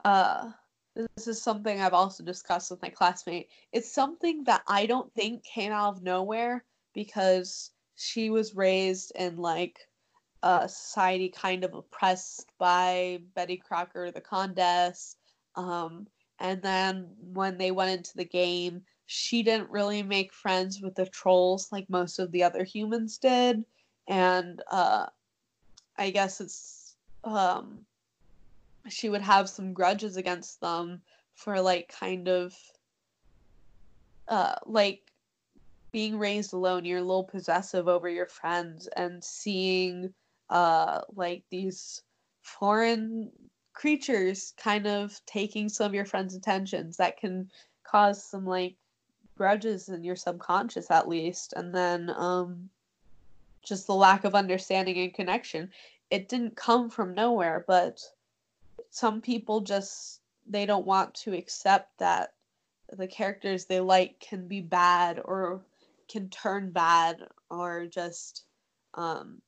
[0.03, 0.51] uh
[0.95, 3.49] this is something I've also discussed with my classmate.
[3.71, 9.37] It's something that I don't think came out of nowhere because she was raised in
[9.37, 9.79] like
[10.43, 15.17] a society kind of oppressed by Betty Crocker, the Condesce.
[15.55, 16.07] Um,
[16.39, 21.05] and then when they went into the game, she didn't really make friends with the
[21.07, 23.63] trolls like most of the other humans did.
[24.07, 25.07] And uh,
[25.97, 27.85] I guess it's um,
[28.89, 31.01] she would have some grudges against them
[31.33, 32.53] for like kind of
[34.27, 35.01] uh like
[35.91, 40.13] being raised alone you're a little possessive over your friends and seeing
[40.49, 42.01] uh like these
[42.41, 43.31] foreign
[43.75, 47.51] creatures kind of taking some of your friends attentions that can
[47.83, 48.75] cause some like
[49.37, 51.53] grudges in your subconscious at least.
[51.55, 52.69] And then um
[53.63, 55.71] just the lack of understanding and connection.
[56.09, 57.99] It didn't come from nowhere but
[58.95, 62.31] some people just they don't want to accept that
[62.97, 65.59] the characters they like can be bad or
[66.07, 67.17] can turn bad
[67.49, 68.45] or just
[68.93, 69.41] um,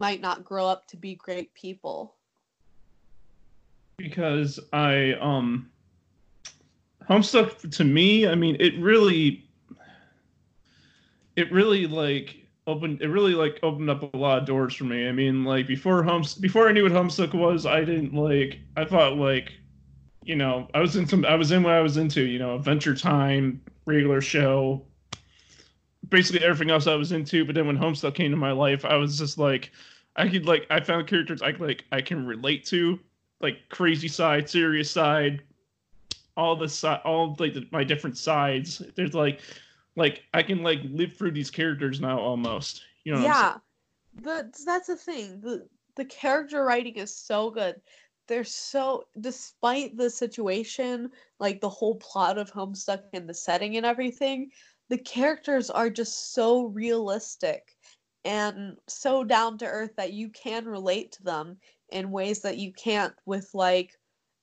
[0.00, 2.16] might not grow up to be great people.
[3.96, 5.70] Because i um
[7.08, 9.48] homestuck to me i mean it really
[11.36, 15.08] it really like opened it really like opened up a lot of doors for me.
[15.08, 18.84] I mean, like before homes before I knew what Homestuck was, I didn't like I
[18.84, 19.52] thought like
[20.26, 22.56] you know, I was in some I was in what I was into, you know,
[22.56, 24.84] Adventure Time, regular show,
[26.08, 27.44] basically everything else I was into.
[27.44, 29.70] But then when Homestuck came to my life, I was just like,
[30.16, 32.98] I could like I found characters I like I can relate to,
[33.40, 35.42] like crazy side, serious side,
[36.36, 38.82] all the side, all like the, my different sides.
[38.96, 39.40] There's like,
[39.96, 42.82] like I can like live through these characters now almost.
[43.04, 43.22] You know?
[43.22, 43.56] yeah,
[44.22, 45.40] the that's the thing.
[45.40, 47.80] the The character writing is so good.
[48.28, 53.86] They're so, despite the situation, like the whole plot of Homestuck and the setting and
[53.86, 54.50] everything,
[54.88, 57.76] the characters are just so realistic
[58.24, 61.56] and so down to earth that you can relate to them
[61.90, 63.92] in ways that you can't with like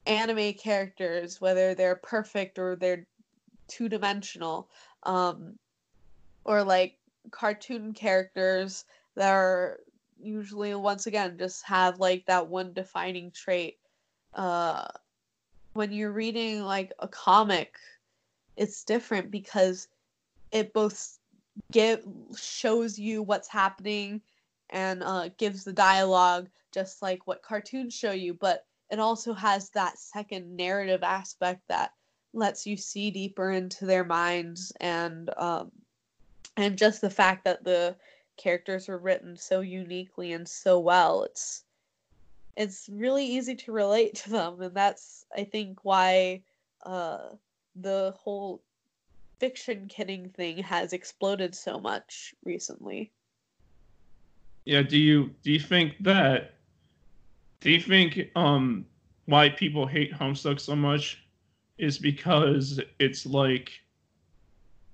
[0.05, 3.05] anime characters, whether they're perfect or they're
[3.67, 4.69] two dimensional,
[5.05, 5.57] um,
[6.45, 6.97] or like
[7.31, 8.85] cartoon characters
[9.15, 9.79] that are
[10.21, 13.77] usually once again just have like that one defining trait.
[14.33, 14.87] Uh,
[15.73, 17.75] when you're reading like a comic,
[18.57, 19.87] it's different because
[20.51, 21.19] it both
[21.71, 22.03] give
[22.37, 24.21] shows you what's happening
[24.69, 29.69] and uh, gives the dialogue just like what cartoons show you, but it also has
[29.71, 31.91] that second narrative aspect that
[32.33, 35.71] lets you see deeper into their minds and um,
[36.57, 37.95] and just the fact that the
[38.37, 41.63] characters were written so uniquely and so well it's
[42.55, 44.61] it's really easy to relate to them.
[44.61, 46.43] And that's i think why
[46.85, 47.29] uh,
[47.75, 48.63] the whole
[49.39, 53.11] fiction kidding thing has exploded so much recently.
[54.65, 56.55] Yeah do you do you think that
[57.59, 58.85] do you think um
[59.25, 61.22] why people hate homestuck so much
[61.77, 63.71] is because it's like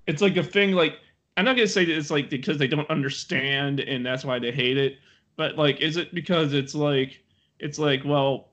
[0.08, 1.00] it's like a thing like
[1.38, 4.52] I'm not gonna say that it's like because they don't understand and that's why they
[4.52, 4.98] hate it,
[5.36, 7.22] but like is it because it's like
[7.60, 8.50] it's like well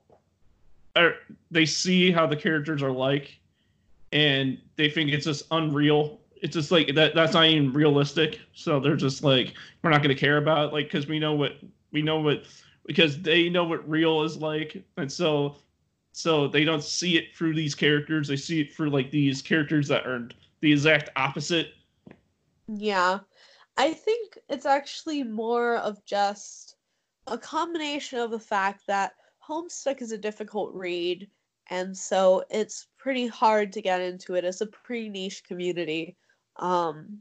[0.97, 1.15] er,
[1.51, 3.39] they see how the characters are like
[4.11, 6.19] and they think it's just unreal.
[6.41, 8.39] It's just like that that's not even realistic.
[8.53, 11.33] So they're just like we're not going to care about it like because we know
[11.33, 11.53] what
[11.91, 12.43] we know what
[12.85, 14.83] because they know what real is like.
[14.97, 15.55] And so
[16.17, 18.27] so they don't see it through these characters.
[18.27, 20.27] They see it through like these characters that are
[20.61, 21.73] the exact opposite.
[22.67, 23.19] Yeah.
[23.77, 26.77] I think it's actually more of just
[27.27, 29.13] a combination of the fact that
[29.47, 31.29] homestuck is a difficult read
[31.69, 34.43] and so it's pretty hard to get into it.
[34.43, 36.15] It's a pretty niche community.
[36.55, 37.19] Um,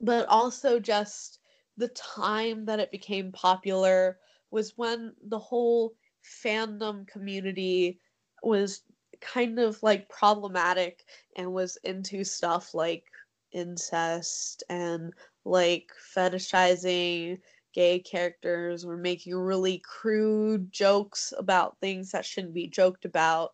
[0.00, 1.38] but also just
[1.76, 4.18] the time that it became popular
[4.50, 7.98] was when the whole fandom community
[8.42, 8.82] was
[9.20, 11.04] kind of like problematic
[11.36, 13.04] and was into stuff like
[13.52, 15.12] incest and
[15.44, 17.38] like fetishizing
[17.72, 23.52] gay characters were making really crude jokes about things that shouldn't be joked about.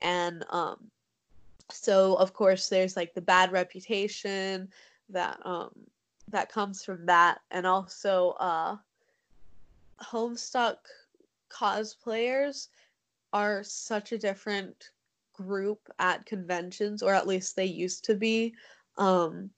[0.00, 0.90] And um
[1.70, 4.68] so of course there's like the bad reputation
[5.10, 5.70] that um
[6.28, 7.40] that comes from that.
[7.50, 8.76] And also uh
[10.00, 10.76] homestuck
[11.48, 12.68] cosplayers
[13.32, 14.90] are such a different
[15.34, 18.54] group at conventions or at least they used to be.
[18.96, 19.50] Um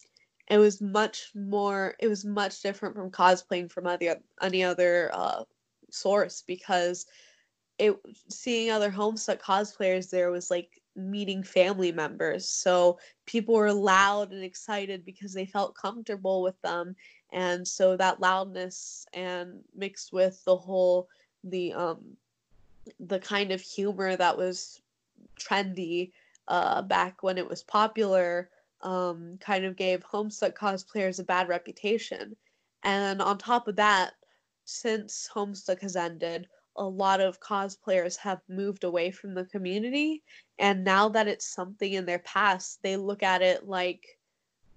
[0.49, 5.45] it was much more it was much different from cosplaying from other any other uh
[5.91, 7.07] source because
[7.79, 7.97] it
[8.29, 12.49] seeing other homestuck cosplayers there was like meeting family members.
[12.49, 16.95] So people were loud and excited because they felt comfortable with them.
[17.33, 21.09] And so that loudness and mixed with the whole
[21.45, 22.17] the um
[22.99, 24.81] the kind of humor that was
[25.39, 26.13] trendy
[26.49, 28.51] uh back when it was popular
[28.83, 32.37] um kind of gave homestuck cosplayers a bad reputation.
[32.83, 34.13] And on top of that
[34.65, 40.23] since homestuck has ended a lot of cosplayers have moved away from the community.
[40.59, 44.19] And now that it's something in their past they look at it like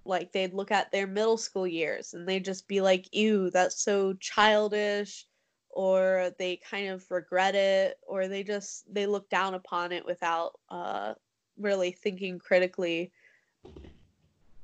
[0.04, 3.82] like they'd look at their middle school years and they'd just be like ew that's
[3.82, 5.26] so childish
[5.74, 10.52] or they kind of regret it or they just they look down upon it without
[10.70, 11.14] uh
[11.58, 13.12] really thinking critically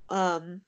[0.09, 0.61] um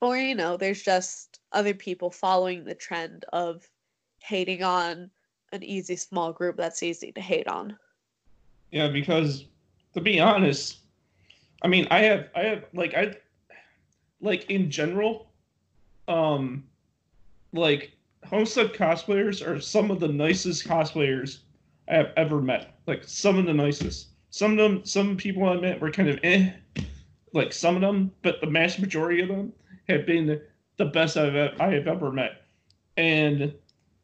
[0.00, 3.68] or you know there's just other people following the trend of
[4.18, 5.10] hating on
[5.52, 7.76] an easy small group that's easy to hate on.
[8.70, 9.46] Yeah, because
[9.94, 10.78] to be honest,
[11.62, 13.14] I mean, I have I have like I
[14.20, 15.30] like in general,
[16.08, 16.64] um,
[17.52, 17.92] like
[18.26, 21.40] Homestuck cosplayers are some of the nicest cosplayers
[21.88, 22.78] I have ever met.
[22.86, 24.08] Like some of the nicest.
[24.30, 26.52] Some of them, some people I met were kind of eh,
[27.34, 29.52] like some of them, but the mass majority of them
[29.88, 30.40] have been
[30.78, 32.42] the best I've I have ever met.
[32.96, 33.52] And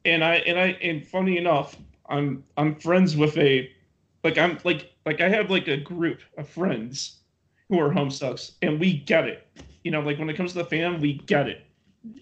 [0.04, 1.76] and I and I and funny enough,
[2.08, 3.70] I'm I'm friends with a
[4.24, 7.20] like I'm like like I have like a group of friends
[7.68, 9.46] who are homestucks and we get it.
[9.84, 11.64] you know, like when it comes to the fan, we get it.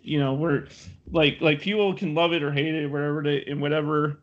[0.02, 0.68] You know, we're
[1.10, 4.20] like like people can love it or hate it, whatever they and whatever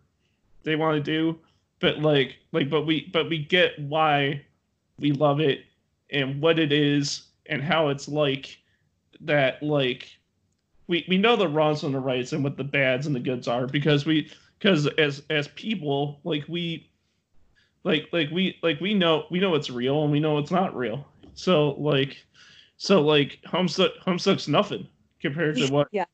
[0.63, 1.39] they want to do.
[1.79, 4.45] But like like but we but we get why
[4.99, 5.65] we love it
[6.09, 8.57] and what it is and how it's like
[9.21, 10.07] that like
[10.87, 13.47] we we know the wrongs and the rights and what the bads and the goods
[13.47, 16.89] are because we because as as people like we
[17.83, 20.75] like like we like we know we know it's real and we know it's not
[20.75, 22.25] real so like
[22.77, 24.87] so like homestuck homestuck's nothing
[25.23, 26.05] compared to what yeah.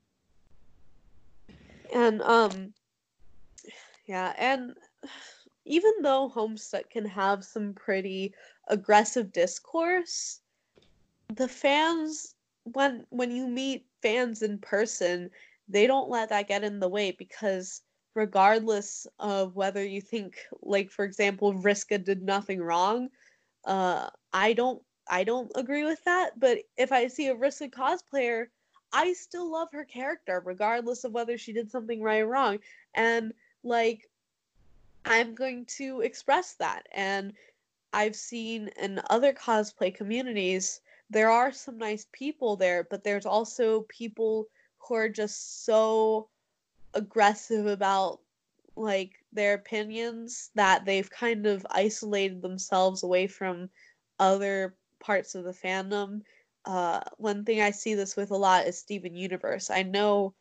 [1.93, 2.73] And um
[4.07, 4.73] yeah and
[5.65, 8.33] even though homestuck can have some pretty
[8.69, 10.39] aggressive discourse
[11.35, 15.29] the fans when when you meet fans in person
[15.67, 17.81] they don't let that get in the way because
[18.15, 23.09] regardless of whether you think like for example Vriska did nothing wrong
[23.65, 26.39] uh I don't I don't agree with that.
[26.39, 28.45] But if I see a Vriska cosplayer
[28.91, 32.59] I still love her character regardless of whether she did something right or wrong
[32.93, 33.33] and
[33.63, 34.09] like
[35.05, 37.33] I'm going to express that and
[37.93, 43.81] I've seen in other cosplay communities there are some nice people there but there's also
[43.89, 44.47] people
[44.79, 46.29] who are just so
[46.93, 48.19] aggressive about
[48.75, 53.69] like their opinions that they've kind of isolated themselves away from
[54.19, 56.21] other parts of the fandom.
[56.69, 59.71] Uh, one thing I see this with a lot is Steven Universe.
[59.71, 60.35] I know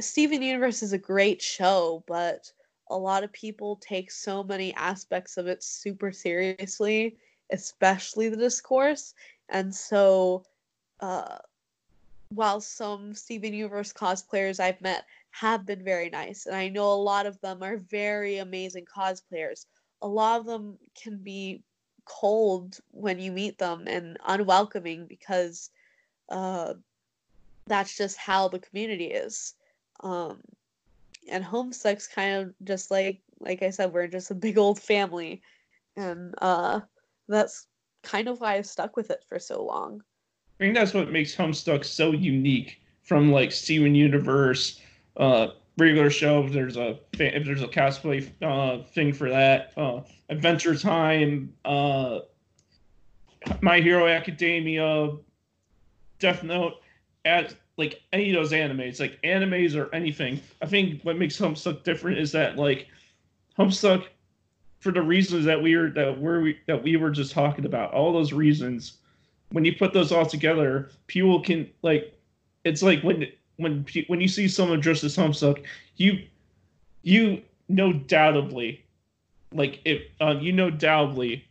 [0.00, 2.50] Steven Universe is a great show, but
[2.90, 7.16] a lot of people take so many aspects of it super seriously,
[7.52, 9.14] especially the discourse.
[9.50, 10.42] And so,
[10.98, 11.38] uh,
[12.30, 16.46] while some Steven Universe cosplayers I've met have been very nice.
[16.46, 19.66] And I know a lot of them are very amazing cosplayers.
[20.00, 21.62] A lot of them can be
[22.04, 25.70] cold when you meet them and unwelcoming because
[26.28, 26.74] uh,
[27.66, 29.54] that's just how the community is.
[30.00, 30.40] Um,
[31.30, 35.42] and Homestuck's kind of just like like I said, we're just a big old family,
[35.96, 36.80] and uh,
[37.28, 37.66] that's
[38.02, 40.02] kind of why I've stuck with it for so long.
[40.60, 44.80] I think that's what makes Homestuck so unique from like Steven Universe
[45.16, 45.48] uh,
[45.78, 46.44] regular show.
[46.44, 52.20] If there's a if there's a cosplay uh, thing for that, uh, Adventure Time, uh,
[53.60, 55.12] My Hero Academia,
[56.18, 56.74] Death Note,
[57.24, 60.40] at like any of those animes, like animes or anything.
[60.60, 62.88] I think what makes Homestuck different is that like
[63.58, 64.06] Homestuck,
[64.80, 68.12] for the reasons that we were that we that we were just talking about, all
[68.12, 68.98] those reasons.
[69.50, 72.18] When you put those all together, people can like,
[72.64, 73.26] it's like when
[73.56, 75.64] when when you see someone dressed as Homestuck,
[75.96, 76.26] you
[77.02, 78.80] you no doubtably,
[79.52, 81.42] like if uh, you know doubtably,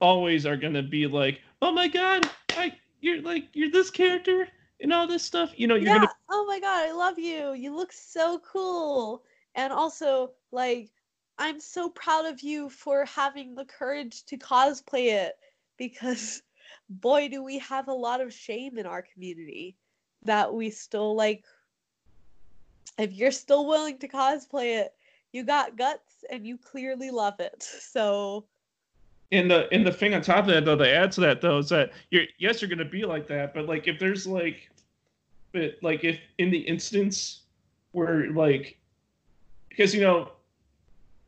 [0.00, 4.48] always are gonna be like, oh my god, I you're like you're this character
[4.80, 5.52] and all this stuff.
[5.56, 5.98] You know, you're yeah.
[5.98, 6.10] gonna.
[6.30, 7.52] Oh my god, I love you.
[7.52, 9.22] You look so cool,
[9.54, 10.90] and also like
[11.38, 15.34] I'm so proud of you for having the courage to cosplay it
[15.78, 16.42] because
[16.88, 19.76] boy do we have a lot of shame in our community
[20.24, 21.44] that we still like
[22.98, 24.94] if you're still willing to cosplay it
[25.32, 28.44] you got guts and you clearly love it so
[29.30, 31.58] in the in the thing on top of that though to add to that though
[31.58, 34.68] is that you're yes you're gonna be like that but like if there's like
[35.52, 37.42] but like if in the instance
[37.92, 38.78] where like
[39.68, 40.30] because you know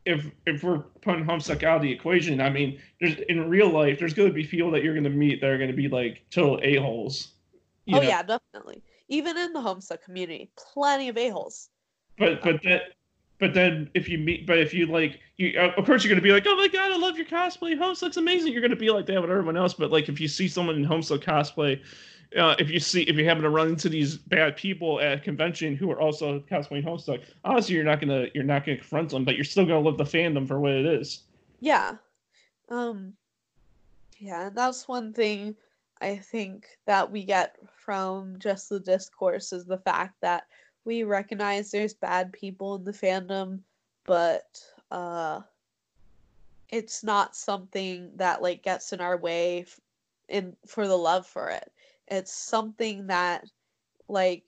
[0.04, 3.98] if if we're putting homestuck out of the equation i mean there's in real life
[3.98, 5.88] there's going to be people that you're going to meet that are going to be
[5.88, 7.28] like total a-holes
[7.88, 8.02] oh know?
[8.02, 8.22] yeah,
[9.08, 11.68] Even in the Homestuck community, plenty of a holes.
[12.18, 12.94] But but that
[13.38, 16.32] but then if you meet but if you like you of course you're gonna be
[16.32, 17.76] like oh my god I love your cosplay.
[17.76, 18.52] Homestuck's amazing.
[18.52, 20.84] You're gonna be like that with everyone else but like if you see someone in
[20.84, 21.80] Homestuck cosplay
[22.38, 25.20] uh, if you see if you happen to run into these bad people at a
[25.20, 29.24] convention who are also cosplaying Homestuck honestly you're not gonna you're not gonna confront them
[29.24, 31.22] but you're still gonna love the fandom for what it is.
[31.60, 31.96] Yeah.
[32.70, 33.14] Um
[34.18, 35.56] yeah that's one thing
[36.00, 40.44] I think that we get from just the discourse is the fact that
[40.84, 43.60] we recognize there's bad people in the fandom,
[44.04, 44.60] but
[44.90, 45.40] uh,
[46.70, 49.66] it's not something that like gets in our way
[50.28, 51.70] in for the love for it.
[52.08, 53.44] It's something that
[54.08, 54.44] like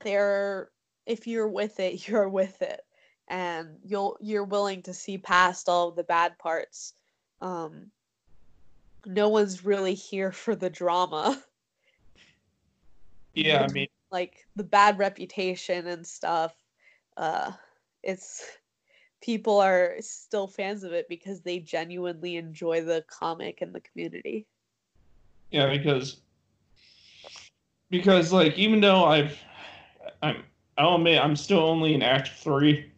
[0.00, 0.70] there
[1.06, 2.84] if you're with it, you're with it
[3.28, 6.94] and you'll you're willing to see past all the bad parts.
[7.40, 7.90] Um
[9.06, 11.42] no one's really here for the drama.
[13.34, 16.54] Yeah, I mean, like the bad reputation and stuff.
[17.16, 17.52] Uh,
[18.02, 18.44] it's
[19.22, 24.46] people are still fans of it because they genuinely enjoy the comic and the community.
[25.50, 26.18] Yeah, because
[27.90, 29.38] because like even though I've
[30.22, 30.42] I'm
[30.76, 32.90] I'll admit I'm still only in Act Three.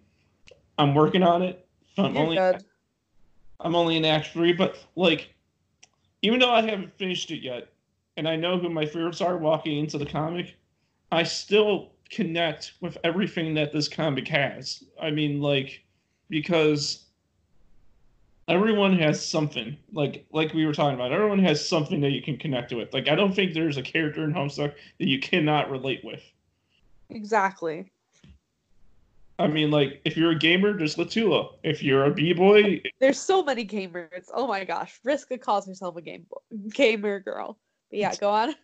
[0.78, 1.66] I'm working on it.
[1.97, 2.64] I'm You're only good.
[3.61, 5.32] I'm only in Act Three, but like
[6.22, 7.68] even though I haven't finished it yet,
[8.16, 10.56] and I know who my favorites are walking into the comic,
[11.12, 14.84] I still connect with everything that this comic has.
[15.00, 15.84] I mean, like
[16.28, 17.06] because
[18.48, 22.36] everyone has something like like we were talking about everyone has something that you can
[22.36, 26.00] connect with like i don't think there's a character in homestuck that you cannot relate
[26.04, 26.22] with
[27.10, 27.90] Exactly.
[29.40, 33.42] i mean like if you're a gamer there's latula if you're a b-boy There's so
[33.42, 34.26] many gamers.
[34.32, 35.00] Oh my gosh.
[35.04, 36.26] Vriska calls herself a game
[36.72, 37.58] gamer girl.
[37.91, 38.55] But yeah, go on.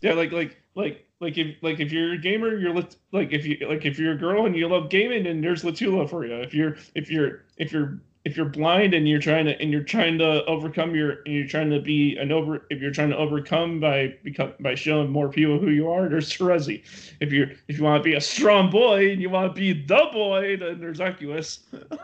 [0.00, 3.46] yeah like like like like if like if you're a gamer you're lit, like if
[3.46, 6.34] you like if you're a girl and you love gaming and there's latula for you
[6.34, 9.82] if you're if you're if you're if you're blind and you're trying to and you're
[9.84, 13.16] trying to overcome your and you're trying to be an over if you're trying to
[13.16, 16.82] overcome by become by showing more people who you are there's Terezi.
[17.20, 19.72] if you're if you want to be a strong boy and you want to be
[19.72, 21.60] the boy then there's Equius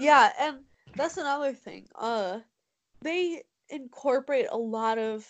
[0.00, 0.58] Yeah, and
[0.96, 1.86] that's another thing.
[1.94, 2.40] Uh
[3.02, 5.26] they incorporate a lot of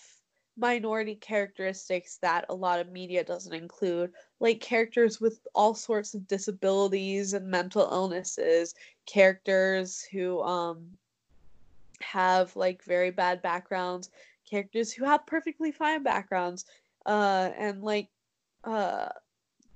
[0.59, 6.27] minority characteristics that a lot of media doesn't include, like characters with all sorts of
[6.27, 8.75] disabilities and mental illnesses,
[9.07, 10.87] characters who um
[12.01, 14.11] have like very bad backgrounds,
[14.49, 16.65] characters who have perfectly fine backgrounds,
[17.07, 18.09] uh and like
[18.65, 19.09] uh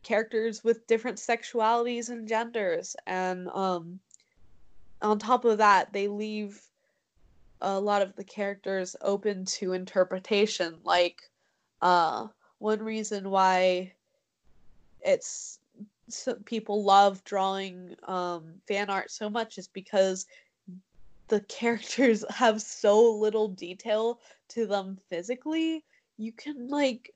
[0.03, 2.97] characters with different sexualities and genders.
[3.07, 4.01] And um
[5.01, 6.61] on top of that, they leave
[7.62, 10.78] a lot of the characters open to interpretation.
[10.84, 11.22] Like,
[11.80, 12.26] uh,
[12.58, 13.92] one reason why
[15.00, 15.58] it's
[16.44, 20.26] people love drawing um, fan art so much is because
[21.28, 25.84] the characters have so little detail to them physically.
[26.18, 27.14] You can like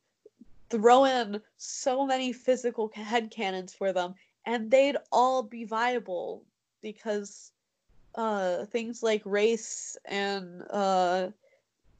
[0.70, 4.14] throw in so many physical headcanons for them,
[4.46, 6.44] and they'd all be viable
[6.82, 7.52] because
[8.16, 11.28] uh things like race and uh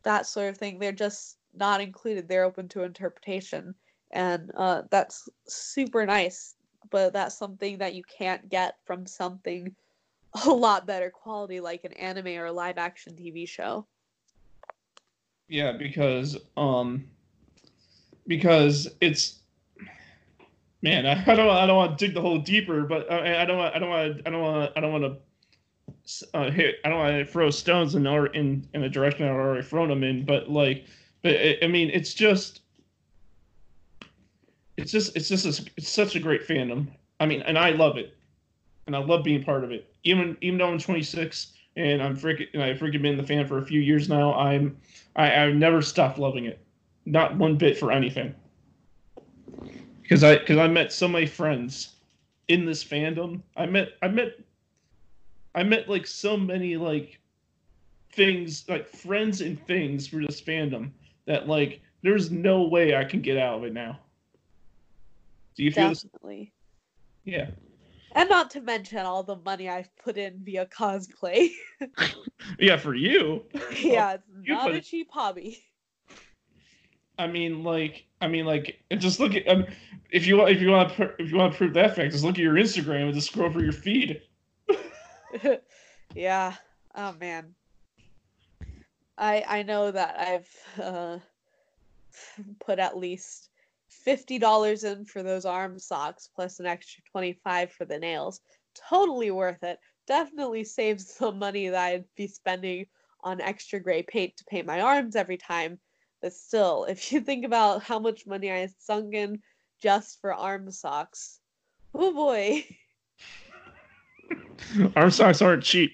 [0.03, 3.75] that sort of thing they're just not included they're open to interpretation.
[4.12, 6.55] And uh that's super nice
[6.91, 9.75] but that's something that you can't get from something
[10.47, 13.87] a lot better quality like an anime or a live action TV show.
[15.49, 17.05] Yeah because um
[18.27, 19.41] because it's
[20.83, 23.59] man I, don't I don't want to dig the hole deeper but I, I don't
[23.59, 25.17] want I don't want I don't want I don't want to
[26.34, 26.38] uh.
[26.38, 29.88] I don't want to throw stones in or in in a direction I've already thrown
[29.88, 30.86] them in, but like,
[31.22, 32.61] but I mean, it's just,
[34.76, 36.88] it's just, it's just, a, it's such a great fandom.
[37.18, 38.16] I mean, and I love it,
[38.86, 39.92] and I love being part of it.
[40.04, 43.59] Even even though I'm 26 and I'm freaking, and I've freaking been the fan for
[43.59, 44.76] a few years now, I'm,
[45.14, 46.59] I, I've never stopped loving it,
[47.04, 48.34] not one bit for anything.
[50.02, 51.96] Because I, because I met so many friends
[52.48, 53.42] in this fandom.
[53.57, 54.38] I met, I met
[55.57, 57.18] I met like so many like
[58.12, 60.90] things, like friends and things for this fandom
[61.26, 63.98] that like there's no way I can get out of it now.
[65.57, 66.52] Do you feel definitely
[67.24, 67.34] this?
[67.34, 67.50] Yeah.
[68.12, 71.48] and not to mention all the money I've put in via cosplay
[72.59, 73.42] Yeah, for you.
[73.80, 75.64] yeah it's you not a cheap hobby
[77.18, 79.48] I mean, like, I mean, like, just look at.
[79.48, 79.64] Um,
[80.11, 82.22] if you want, if you want to, if you want to prove that fact, just
[82.24, 84.20] look at your Instagram and just scroll through your feed.
[86.14, 86.55] yeah.
[86.95, 87.55] Oh man.
[89.18, 91.18] I I know that I've uh,
[92.64, 93.51] put at least
[93.89, 98.41] fifty dollars in for those arm socks, plus an extra twenty five for the nails.
[98.74, 99.79] Totally worth it.
[100.07, 102.87] Definitely saves some money that I'd be spending
[103.22, 105.79] on extra gray paint to paint my arms every time.
[106.22, 109.41] But still, if you think about how much money I sunk in
[109.83, 111.41] just for arm socks,
[111.95, 112.64] oh boy.
[114.96, 115.92] Arm socks aren't cheap.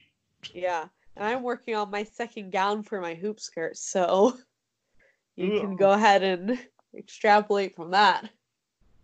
[0.55, 0.87] Yeah,
[1.17, 4.37] and I'm working on my second gown for my hoop skirt, so
[5.37, 6.59] you can go ahead and
[6.97, 8.29] extrapolate from that.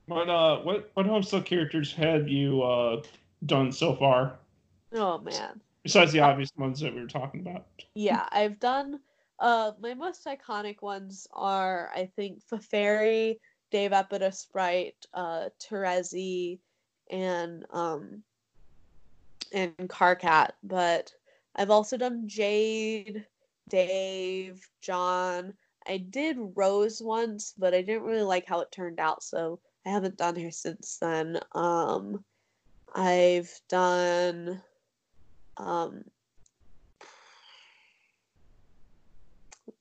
[0.07, 3.03] What uh, what what Homestuck characters have you uh
[3.47, 4.39] done so far?
[4.95, 5.61] Oh man.
[5.83, 7.67] Besides the obvious ones that we were talking about.
[7.95, 9.01] Yeah, I've done
[9.39, 13.37] uh my most iconic ones are I think Feferi,
[13.71, 16.59] Dave Epida Sprite, uh Terezi,
[17.11, 18.23] and um
[19.53, 21.13] and Karkat, but
[21.57, 23.27] I've also done Jade,
[23.69, 25.55] Dave, John.
[25.87, 29.91] I did Rose once, but I didn't really like how it turned out, so I
[29.91, 31.41] haven't done her since then.
[31.53, 32.25] Um
[32.95, 34.63] I've done
[35.57, 36.05] um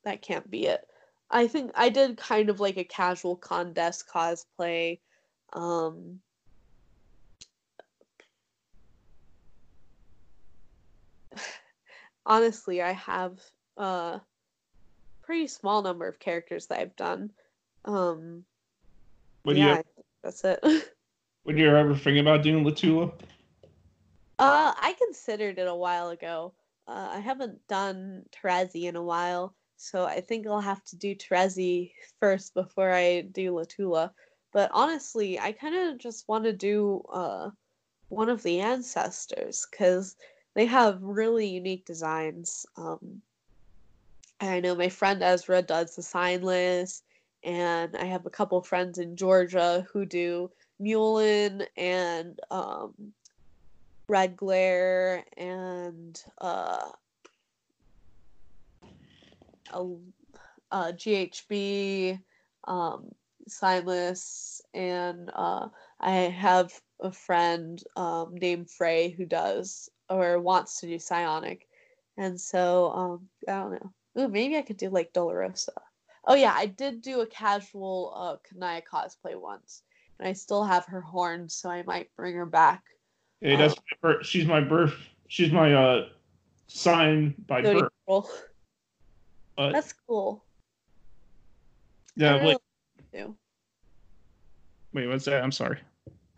[0.04, 0.88] that can't be it.
[1.30, 5.00] I think I did kind of like a casual contest cosplay.
[5.54, 6.22] Um,
[12.28, 13.40] honestly, I have
[13.78, 14.22] a
[15.24, 17.32] pretty small number of characters that I've done.
[17.86, 18.44] Um,
[19.46, 20.60] Would yeah, you that's it.
[21.46, 23.12] would you ever think about doing Latula?
[24.38, 26.54] Uh, I considered it a while ago.
[26.88, 31.16] Uh, I haven't done Terezi in a while, so I think I'll have to do
[31.16, 34.12] Terezi first before I do Latula.
[34.54, 37.50] But honestly, I kind of just want to do uh,
[38.10, 40.16] one of the ancestors because
[40.58, 42.66] they have really unique designs.
[42.78, 43.22] Um,
[44.42, 47.04] I know my friend Ezra does the signless,
[47.44, 50.50] and I have a couple friends in Georgia who do
[50.82, 53.14] Meulin and um,
[54.10, 56.90] Redglare and uh,
[59.70, 59.82] uh,
[60.72, 62.20] GHB,
[62.68, 63.12] um,
[63.48, 65.68] Signless, and uh,
[66.00, 71.62] I have a friend um, named Frey who does or wants to do Psiioniic.
[72.18, 74.24] And so, um, I don't know.
[74.24, 75.70] Ooh, maybe I could do like Dolorosa.
[76.26, 79.84] Oh yeah, I did do a casual uh, Kanaya cosplay once,
[80.20, 82.84] and I still have her horns, so I might bring her back.
[83.40, 84.26] Hey, that's my birth.
[84.26, 84.96] She's my birth.
[85.28, 86.10] She's my uh
[86.68, 87.92] sign by birth.
[89.58, 90.44] That's cool.
[92.16, 92.58] yeah, really, wait,
[93.14, 93.36] like too.
[94.94, 95.44] wait, what's that?
[95.44, 95.80] I'm sorry.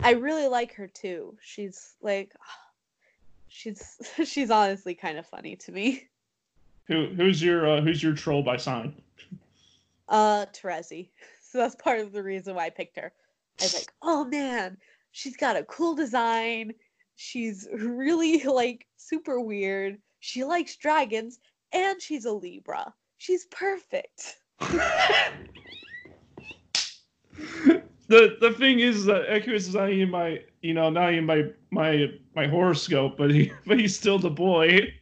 [0.01, 1.37] I really like her too.
[1.41, 2.31] She's like,
[3.49, 6.07] she's she's honestly kind of funny to me.
[6.87, 8.95] Who who's your uh, who's your troll by sign?
[10.07, 11.09] Uh, Terezi.
[11.51, 13.11] So that's part of the reason why I picked her.
[13.59, 14.77] I was like, oh man,
[15.13, 16.75] she's got a cool design.
[17.15, 19.97] She's really like super weird.
[20.19, 21.39] She likes dragons,
[21.73, 22.93] and she's a Libra.
[23.17, 24.37] She's perfect.
[28.09, 31.45] the the thing is that Equius is not even my you know not even my
[31.71, 34.93] my my horoscope, but he but he's still the boy.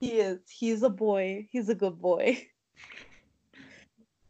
[0.00, 0.40] He is.
[0.48, 1.46] He's a boy.
[1.52, 2.44] He's a good boy.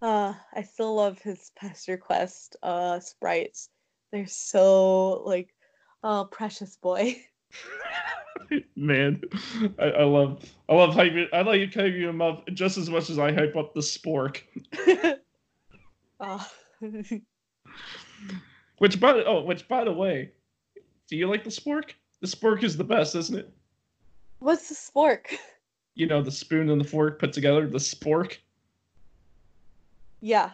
[0.00, 3.68] Uh, I still love his Pesterquest uh sprites.
[4.12, 5.48] They're so like,
[6.04, 7.16] oh, precious boy.
[8.76, 9.20] Man,
[9.76, 13.18] I, I love I love hyping I like hyping him up just as much as
[13.18, 14.42] I hype up the spork.
[16.20, 16.48] oh.
[18.78, 20.30] Which by the oh, which by the way,
[21.08, 21.90] do you like the spork?
[22.20, 23.52] The spork is the best, isn't it?
[24.40, 25.36] What's the spork?
[25.94, 28.36] You know, the spoon and the fork put together, the spork.
[30.20, 30.50] Yeah,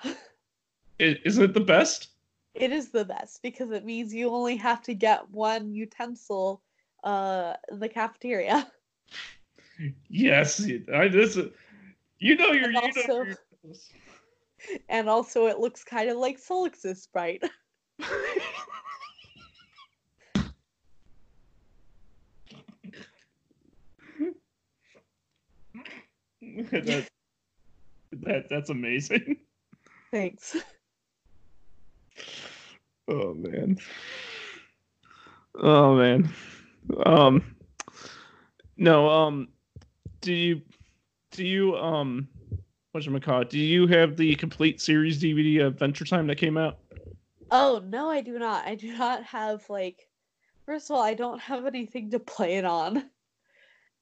[0.99, 2.09] Isn't it the best?
[2.55, 6.62] it is the best because it means you only have to get one utensil
[7.03, 8.71] uh in the cafeteria.
[10.09, 10.62] Yes,
[10.95, 11.37] I this
[12.19, 13.35] you know you're you know you're-
[14.89, 17.43] And also it looks kind of like Sollux's sprite.
[26.71, 27.09] that,
[28.12, 29.37] that that's amazing.
[30.11, 30.57] Thanks.
[33.09, 33.79] Oh man.
[35.57, 36.29] Oh man.
[37.05, 37.57] Um
[38.77, 39.49] no, um
[40.21, 40.62] do you
[41.33, 42.29] do you um
[42.95, 46.78] whatchamacallit, do you have the complete series DVD of Adventure Time that came out?
[47.51, 48.66] Oh, no, I do not.
[48.66, 50.09] I do not have like
[50.66, 53.05] first of all, I don't have anything to play it on.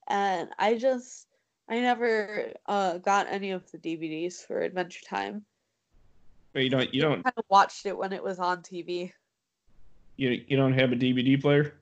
[0.09, 1.27] And I just
[1.69, 5.45] I never uh got any of the DVDs for Adventure Time.
[6.53, 9.13] But you don't you don't kind of watched it when it was on TV.
[10.17, 11.75] you, you don't have a DVD player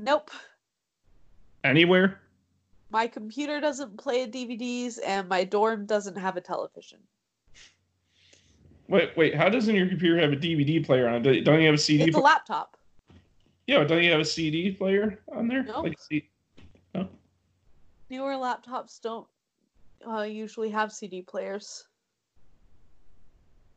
[0.00, 0.30] Nope.
[1.64, 2.20] anywhere?
[2.90, 6.98] My computer doesn't play DVDs and my dorm doesn't have a television.
[8.88, 11.42] Wait, wait, how doesn't your computer have a DVD player on it?
[11.44, 12.76] Don't you have a CD It's a laptop.
[13.66, 15.64] Yeah, don't you have a CD player on there?
[15.64, 15.84] Nope.
[15.84, 16.30] Like C-
[18.10, 19.26] Newer laptops don't
[20.08, 21.84] uh, usually have CD players.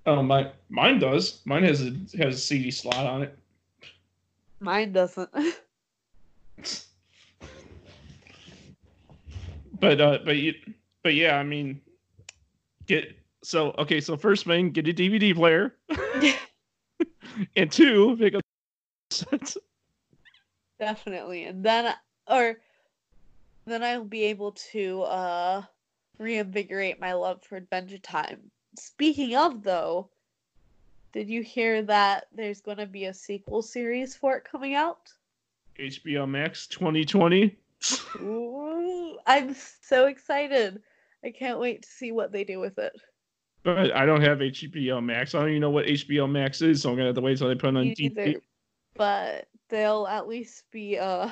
[0.05, 1.41] Oh my, mine does.
[1.45, 3.37] Mine has a has a CD slot on it.
[4.61, 5.29] Mine doesn't.
[9.81, 10.53] But uh, but you,
[11.03, 11.81] but yeah, I mean,
[12.85, 13.99] get so okay.
[13.99, 15.75] So first thing, get a DVD player,
[17.55, 18.41] and two, pick up.
[20.79, 21.45] Definitely.
[21.45, 21.93] And then
[22.27, 22.59] or
[23.65, 25.63] then I'll be able to uh
[26.19, 28.51] reinvigorate my love for Adventure Time.
[28.77, 30.09] Speaking of though,
[31.11, 35.11] did you hear that there's going to be a sequel series for it coming out?
[35.79, 37.55] HBO Max 2020.
[38.21, 38.70] Ooh,
[39.25, 40.81] I'm so excited.
[41.23, 42.93] I can't wait to see what they do with it.
[43.63, 45.35] But I don't have HBO Max.
[45.35, 47.47] I don't even know what HBO Max is, so I'm gonna have to wait till
[47.47, 48.35] they put it on neither.
[48.95, 51.29] But they'll at least be uh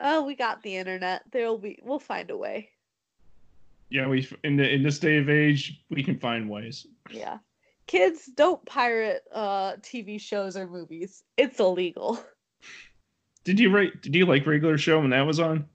[0.00, 1.22] oh we got the internet.
[1.32, 2.70] There'll be we'll find a way.
[3.90, 6.86] Yeah, we in the in this day of age, we can find ways.
[7.10, 7.38] Yeah.
[7.88, 11.24] Kids don't pirate uh TV shows or movies.
[11.36, 12.22] It's illegal.
[13.42, 14.00] Did you rate?
[14.02, 15.66] Did you like regular show when that was on?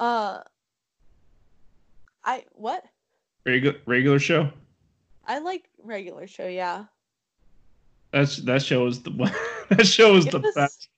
[0.00, 0.40] Uh
[2.24, 2.84] I what?
[3.44, 4.50] Regular regular show.
[5.26, 6.84] I like regular show, yeah.
[8.12, 9.32] That's that show is the one.
[9.70, 10.88] that show is It the was- best.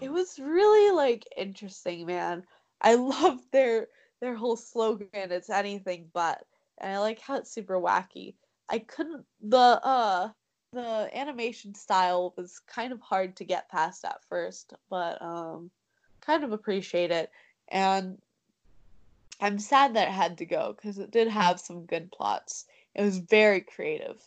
[0.00, 2.44] It was really like interesting, man.
[2.80, 3.88] I love their
[4.20, 6.44] their whole slogan, it's anything but.
[6.78, 8.34] And I like how it's super wacky.
[8.68, 10.30] I couldn't the uh
[10.72, 15.70] the animation style was kind of hard to get past at first, but um
[16.20, 17.30] kind of appreciate it.
[17.68, 18.18] And
[19.40, 22.66] I'm sad that it had to go because it did have some good plots.
[22.94, 24.22] It was very creative.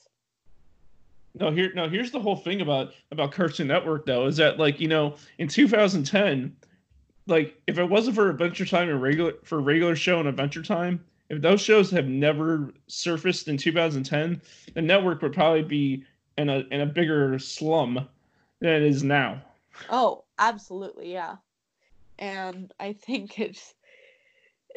[1.39, 4.80] No, here no, here's the whole thing about about Cartoon Network though, is that like,
[4.80, 6.55] you know, in 2010,
[7.28, 11.03] like if it wasn't for Adventure Time and regular for regular show and Adventure Time,
[11.30, 14.41] if those shows have never surfaced in 2010,
[14.74, 16.03] the network would probably be
[16.38, 18.08] in a in a bigger slum
[18.60, 19.41] than it is now.
[19.89, 21.36] Oh, absolutely, yeah.
[22.18, 23.76] And I think it's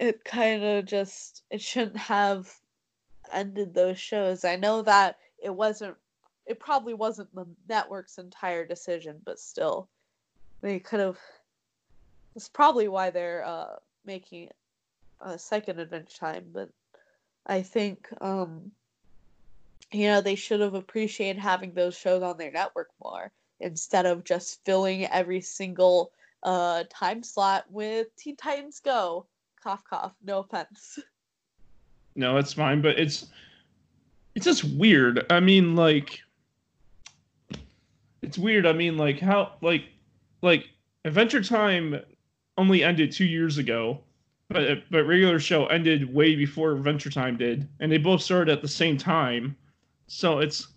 [0.01, 2.51] it kind of just it shouldn't have
[3.32, 4.44] ended those shows.
[4.44, 5.94] I know that it wasn't
[6.46, 9.88] it probably wasn't the network's entire decision, but still
[10.62, 11.18] they could have
[12.34, 13.76] that's probably why they're uh
[14.07, 14.48] making
[15.20, 16.70] a second Adventure Time, but
[17.46, 18.72] I think um
[19.92, 23.30] you know they should have appreciated having those shows on their network more
[23.61, 26.11] instead of just filling every single
[26.42, 29.26] uh time slot with Teen Titans Go.
[29.62, 30.98] Cough cough, no offense.
[32.16, 33.26] No, it's fine, but it's
[34.34, 35.24] it's just weird.
[35.30, 36.20] I mean, like
[38.22, 38.66] it's weird.
[38.66, 39.84] I mean, like how like
[40.42, 40.68] like
[41.04, 42.00] Adventure Time
[42.58, 44.00] only ended two years ago,
[44.48, 48.62] but but regular show ended way before Adventure Time did, and they both started at
[48.62, 49.56] the same time.
[50.06, 50.68] So it's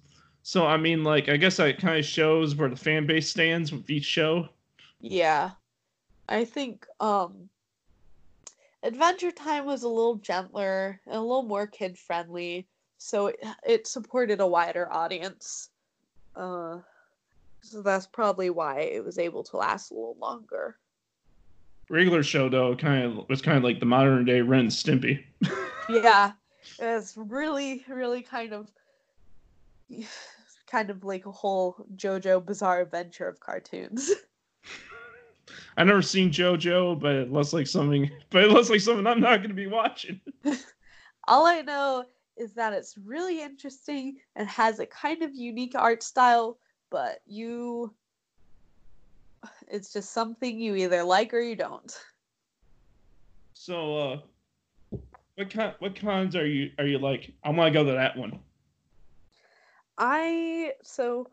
[0.43, 3.71] so I mean, like I guess that kind of shows where the fan base stands
[3.71, 4.49] with each show.
[4.99, 5.51] Yeah.
[6.29, 7.49] I think um
[8.83, 12.67] Adventure Time was a little gentler and a little more kid friendly,
[12.97, 15.69] so it, it supported a wider audience.
[16.35, 16.79] Uh
[17.61, 20.77] so that's probably why it was able to last a little longer.
[21.89, 25.23] Regular show though kind of was kind of like the modern day Ren Stimpy.
[25.89, 26.33] yeah
[26.79, 28.71] it's really really kind of
[30.67, 34.11] kind of like a whole jojo bizarre adventure of cartoons
[35.77, 38.09] I never seen JoJo, but it looks like something.
[38.29, 40.19] But it looks like something I'm not going to be watching.
[41.27, 42.03] all i know
[42.35, 46.57] is that it's really interesting and has a kind of unique art style
[46.89, 47.93] but you
[49.69, 51.97] it's just something you either like or you don't
[53.53, 54.97] So, uh,
[55.35, 55.73] what kind?
[55.79, 57.31] What cons are you are you like?
[57.45, 58.39] I want to go to that one.
[59.97, 61.29] I so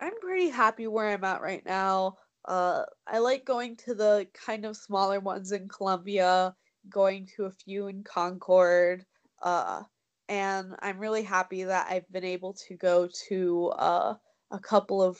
[0.00, 2.16] I'm pretty happy where I'm at right now.
[2.46, 6.54] Uh, I like going to the kind of smaller ones in Columbia,
[6.88, 9.04] going to a few in Concord,
[9.42, 9.82] uh,
[10.28, 14.14] and I'm really happy that I've been able to go to uh,
[14.50, 15.18] a couple of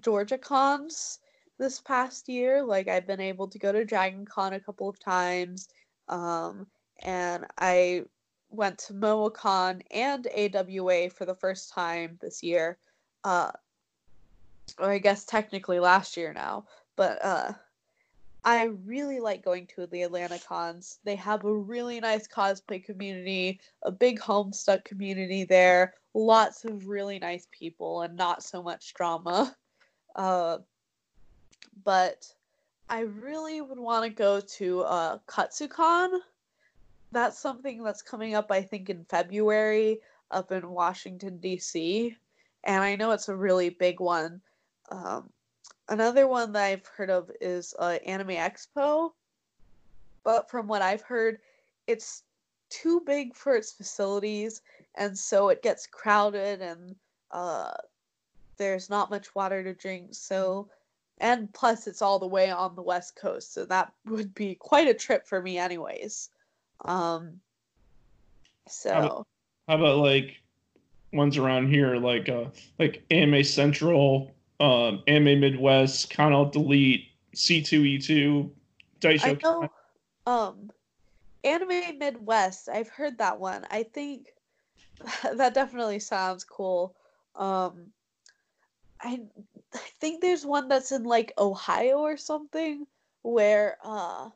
[0.00, 1.18] Georgia cons
[1.58, 2.62] this past year.
[2.62, 5.68] Like I've been able to go to Dragon Con a couple of times,
[6.08, 6.66] um,
[7.02, 8.04] and I
[8.50, 12.78] went to MomoCon and AWA for the first time this year.
[13.24, 13.50] Uh,
[14.78, 16.64] or I guess technically last year now,
[16.96, 17.52] but uh,
[18.44, 20.98] I really like going to the Atlanta cons.
[21.04, 27.18] They have a really nice cosplay community, a big Homestuck community there, lots of really
[27.18, 29.56] nice people, and not so much drama.
[30.14, 30.58] Uh,
[31.84, 32.32] but
[32.88, 36.20] I really would want to go to uh, KatsuCon
[37.14, 40.00] that's something that's coming up, I think, in February
[40.30, 42.14] up in Washington, D.C.
[42.64, 44.42] And I know it's a really big one.
[44.90, 45.30] Um,
[45.88, 49.12] another one that I've heard of is uh, Anime Expo.
[50.24, 51.38] But from what I've heard,
[51.86, 52.22] it's
[52.70, 54.62] too big for its facilities.
[54.94, 56.96] And so it gets crowded and
[57.30, 57.72] uh,
[58.56, 60.08] there's not much water to drink.
[60.12, 60.68] So,
[61.18, 63.52] and plus, it's all the way on the West Coast.
[63.52, 66.30] So that would be quite a trip for me, anyways.
[66.84, 67.40] Um,
[68.68, 69.26] so
[69.68, 70.40] How about like
[71.12, 72.46] ones around here, like uh,
[72.78, 78.52] like Anime Central, um, Anime Midwest, Con Delete, C two E two,
[79.00, 79.24] Daisho.
[79.24, 79.68] I know,
[80.26, 80.70] um,
[81.42, 82.68] Anime Midwest.
[82.68, 83.66] I've heard that one.
[83.70, 84.32] I think
[85.34, 86.94] that definitely sounds cool.
[87.36, 87.92] Um,
[89.00, 89.20] I,
[89.74, 92.86] I think there's one that's in like Ohio or something
[93.22, 94.30] where uh,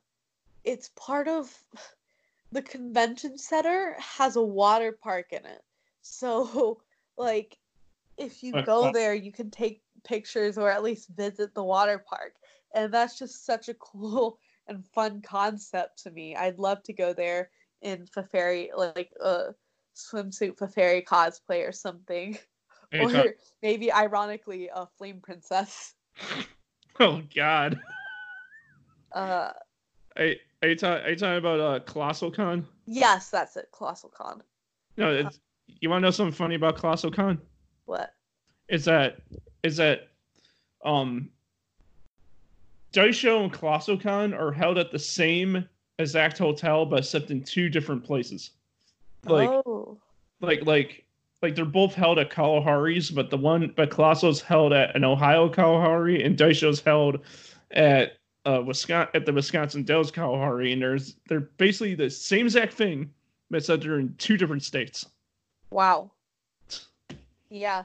[0.65, 1.57] it's part of
[2.53, 5.63] the convention center has a water park in it.
[6.03, 6.81] So
[7.17, 7.57] like
[8.17, 12.35] if you go there, you can take pictures or at least visit the water park.
[12.75, 16.35] And that's just such a cool and fun concept to me.
[16.35, 17.51] I'd love to go there
[17.83, 19.55] in Feferi, like a
[19.95, 22.39] swimsuit Feferi cosplay or something.
[22.93, 23.21] Anytime.
[23.27, 25.95] Or maybe ironically a flame princess.
[27.01, 27.81] Oh god.
[29.13, 29.53] Uh
[30.17, 32.67] are, are you, ta- are you talking about uh, Colossal Con?
[32.87, 33.69] Yes, that's it.
[33.73, 34.43] Colossal Con.
[34.97, 35.39] No, it's,
[35.81, 37.41] you want to know something funny about Colossal Con?
[37.85, 38.11] What?
[38.69, 39.21] Is that
[39.69, 40.09] is that
[40.85, 41.31] um
[42.93, 47.69] Daisho and Colossal Con are held at the same exact hotel, but except in two
[47.69, 48.51] different places.
[49.25, 49.99] Like, oh.
[50.41, 51.05] like, like,
[51.43, 55.49] like they're both held at Kalahari's, but the one, but Colossal's held at an Ohio
[55.49, 57.21] Kalahari, and Daisho's held
[57.73, 58.13] at
[58.47, 63.11] uh Wisconsin at the Wisconsin Dells Kalahari, and there's they're basically the same exact thing,
[63.51, 65.05] but except they're in two different states.
[65.71, 66.13] Wow.
[67.51, 67.85] Yeah,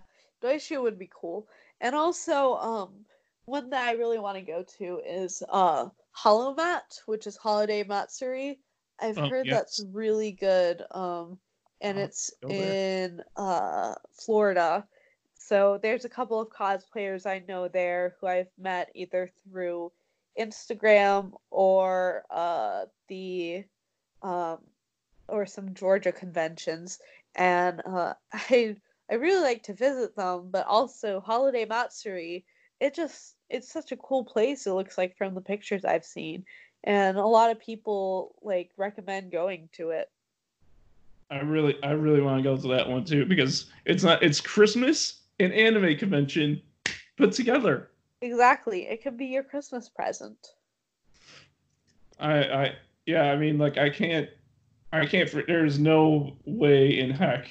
[0.58, 1.48] Show would be cool,
[1.82, 3.06] and also um
[3.46, 5.90] one that I really want to go to is uh
[6.26, 8.60] Mat, which is Holiday Matsuri.
[9.00, 9.56] I've oh, heard yes.
[9.56, 10.84] that's really good.
[10.92, 11.38] Um
[11.82, 14.86] and it's in uh Florida.
[15.36, 19.92] So there's a couple of cosplayers I know there who I've met either through
[20.40, 23.64] Instagram or uh the
[24.22, 24.60] um
[25.28, 27.00] or some Georgia conventions
[27.36, 28.78] and uh I
[29.12, 32.46] I really like to visit them, but also Holiday Matsuri
[32.84, 36.44] it just it's such a cool place it looks like from the pictures I've seen
[36.84, 40.12] and a lot of people like recommend going to it.
[41.32, 44.42] I really I really want to go to that one too because it's not it's
[44.42, 46.62] Christmas and anime convention
[47.18, 47.90] put together.
[48.22, 48.88] Exactly.
[48.88, 50.38] It could be your Christmas present.
[52.20, 52.76] I I
[53.06, 54.28] yeah, I mean like I can't
[54.92, 57.48] I can't there's no way in heck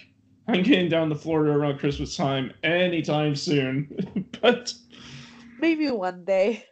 [0.48, 4.26] I'm getting down to Florida around Christmas time anytime soon.
[4.40, 4.72] but
[5.60, 6.66] maybe one day.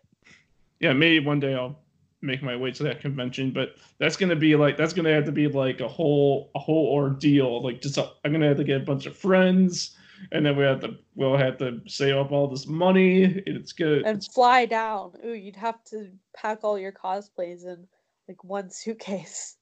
[0.80, 1.78] Yeah, maybe one day I'll
[2.22, 5.32] make my way to that convention, but that's gonna be like that's gonna have to
[5.32, 7.62] be like a whole a whole ordeal.
[7.62, 9.96] Like just i am gonna have to get a bunch of friends,
[10.32, 13.42] and then we have to we'll have to save up all this money.
[13.46, 15.12] It's good and fly down.
[15.24, 17.86] Ooh, you'd have to pack all your cosplays in
[18.28, 19.56] like one suitcase.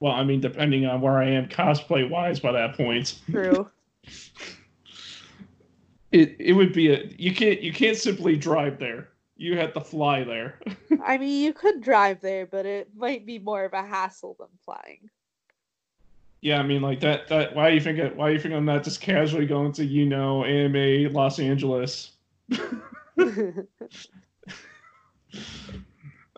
[0.00, 3.18] Well, I mean, depending on where I am cosplay wise by that point.
[3.30, 3.70] True.
[6.12, 9.08] it it would be a you can't you can't simply drive there.
[9.36, 10.60] You have to fly there.
[11.04, 14.48] I mean, you could drive there, but it might be more of a hassle than
[14.64, 15.10] flying.
[16.40, 17.28] Yeah, I mean, like that.
[17.28, 17.98] That why do you think?
[17.98, 21.38] it, Why do you think I'm not just casually going to you know AMA Los
[21.38, 22.12] Angeles?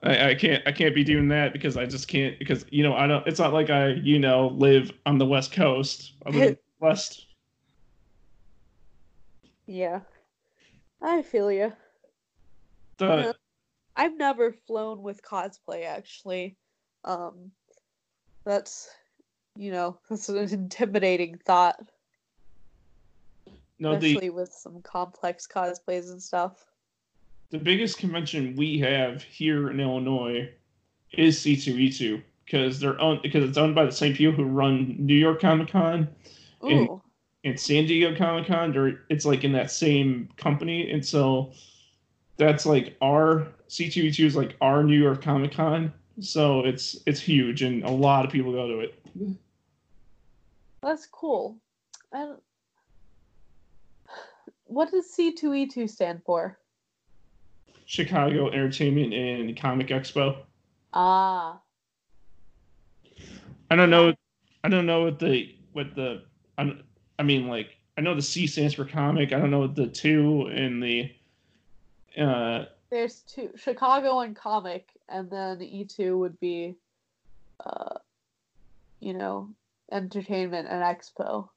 [0.09, 2.95] I, I can't I can't be doing that because I just can't because you know
[2.95, 6.15] I don't it's not like I you know live on the west coast.
[6.25, 7.27] I live west.
[9.67, 10.01] Yeah.
[11.03, 11.73] I feel you.
[13.97, 16.57] I've never flown with cosplay actually.
[17.05, 17.51] Um
[18.45, 18.89] that's
[19.57, 21.79] you know that's an intimidating thought.
[23.79, 24.35] No, especially the...
[24.35, 26.68] with some complex cosplays and stuff
[27.51, 30.51] the biggest convention we have here in Illinois
[31.13, 35.15] is C2E2 because they're owned because it's owned by the same people who run New
[35.15, 36.09] York Comic Con
[36.63, 36.89] and,
[37.45, 38.77] and San Diego Comic Con.
[38.77, 41.53] Or it's like in that same company, and so
[42.37, 45.93] that's like our C2E2 is like our New York Comic Con.
[46.21, 49.03] So it's it's huge, and a lot of people go to it.
[50.83, 51.57] That's cool.
[52.13, 52.37] And
[54.65, 56.59] what does C2E2 stand for?
[57.89, 60.37] Chicago Entertainment and Comic Expo.
[60.93, 61.59] Ah.
[63.71, 64.13] I don't know.
[64.63, 66.23] I don't know what the what the.
[66.59, 66.71] I,
[67.19, 69.33] I mean, like I know the C stands for comic.
[69.33, 71.11] I don't know what the two in the.
[72.21, 76.77] Uh, There's two Chicago and comic, and then E two would be,
[77.65, 77.95] uh,
[79.01, 79.49] you know,
[79.91, 81.49] entertainment and expo.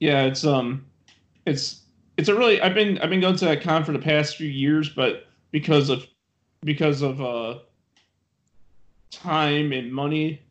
[0.00, 0.86] Yeah, it's um,
[1.46, 1.82] it's
[2.16, 4.48] it's a really I've been I've been going to that con for the past few
[4.48, 6.06] years, but because of
[6.64, 7.58] because of uh
[9.10, 10.42] time and money.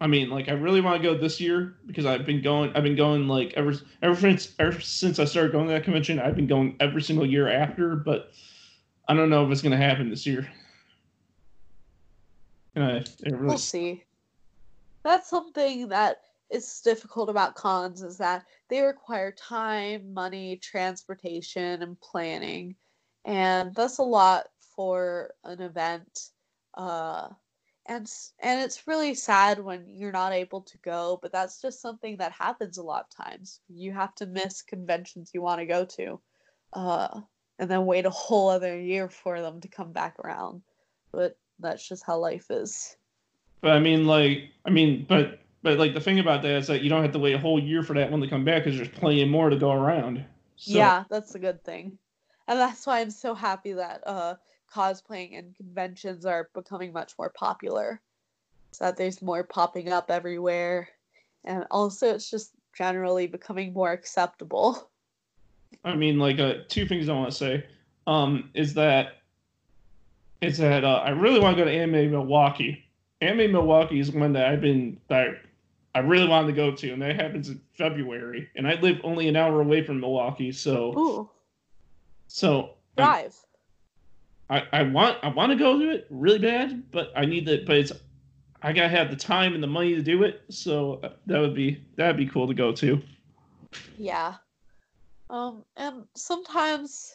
[0.00, 2.82] I mean, like I really want to go this year because I've been going I've
[2.82, 6.36] been going like ever ever since ever since I started going to that convention, I've
[6.36, 8.32] been going every single year after, but
[9.08, 10.48] I don't know if it's gonna happen this year.
[12.74, 13.46] Uh, really...
[13.46, 14.04] We'll see.
[15.02, 16.22] That's something that
[16.52, 22.76] is difficult about cons is that they require time, money, transportation, and planning,
[23.24, 26.30] and that's a lot for an event.
[26.74, 27.28] Uh,
[27.86, 28.08] and
[28.40, 32.32] and it's really sad when you're not able to go, but that's just something that
[32.32, 33.60] happens a lot of times.
[33.68, 36.20] You have to miss conventions you want to go to,
[36.74, 37.20] uh,
[37.58, 40.62] and then wait a whole other year for them to come back around.
[41.12, 42.96] But that's just how life is.
[43.62, 46.82] But I mean, like, I mean, but but like the thing about that is that
[46.82, 48.78] you don't have to wait a whole year for that one to come back because
[48.78, 50.24] there's plenty more to go around.
[50.56, 50.72] So.
[50.72, 51.98] Yeah, that's a good thing,
[52.48, 54.34] and that's why I'm so happy that uh,
[54.72, 58.00] cosplaying and conventions are becoming much more popular.
[58.72, 60.88] So that there's more popping up everywhere,
[61.44, 64.88] and also it's just generally becoming more acceptable.
[65.84, 67.66] I mean, like, uh, two things I want to say
[68.06, 69.18] um, is that
[70.40, 72.84] is that uh, I really want to go to Anime Milwaukee.
[73.20, 75.36] Anime Milwaukee is one that I've been that
[75.94, 78.48] I really wanted to go to, and that happens in February.
[78.56, 81.30] And I live only an hour away from Milwaukee, so Ooh.
[82.28, 83.34] so drive.
[84.48, 87.66] I, I want I want to go to it really bad, but I need that.
[87.66, 87.92] But it's
[88.62, 90.42] I gotta have the time and the money to do it.
[90.48, 93.00] So uh, that would be that'd be cool to go to.
[93.98, 94.34] Yeah.
[95.28, 97.14] Um, and sometimes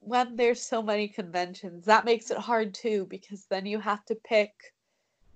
[0.00, 4.14] when there's so many conventions, that makes it hard too because then you have to
[4.14, 4.52] pick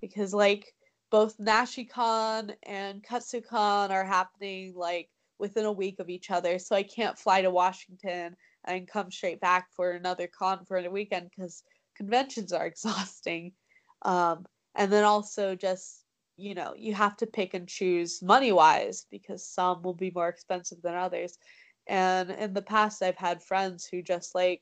[0.00, 0.74] because like
[1.16, 5.08] both NashiCon and KatsuCon are happening like
[5.38, 6.58] within a week of each other.
[6.58, 8.36] So I can't fly to Washington
[8.66, 11.62] and come straight back for another con for a weekend because
[11.96, 13.52] conventions are exhausting.
[14.02, 14.44] Um,
[14.74, 16.04] and then also just
[16.36, 20.28] you know you have to pick and choose money wise because some will be more
[20.28, 21.38] expensive than others
[21.86, 24.60] and in the past i've had friends who just like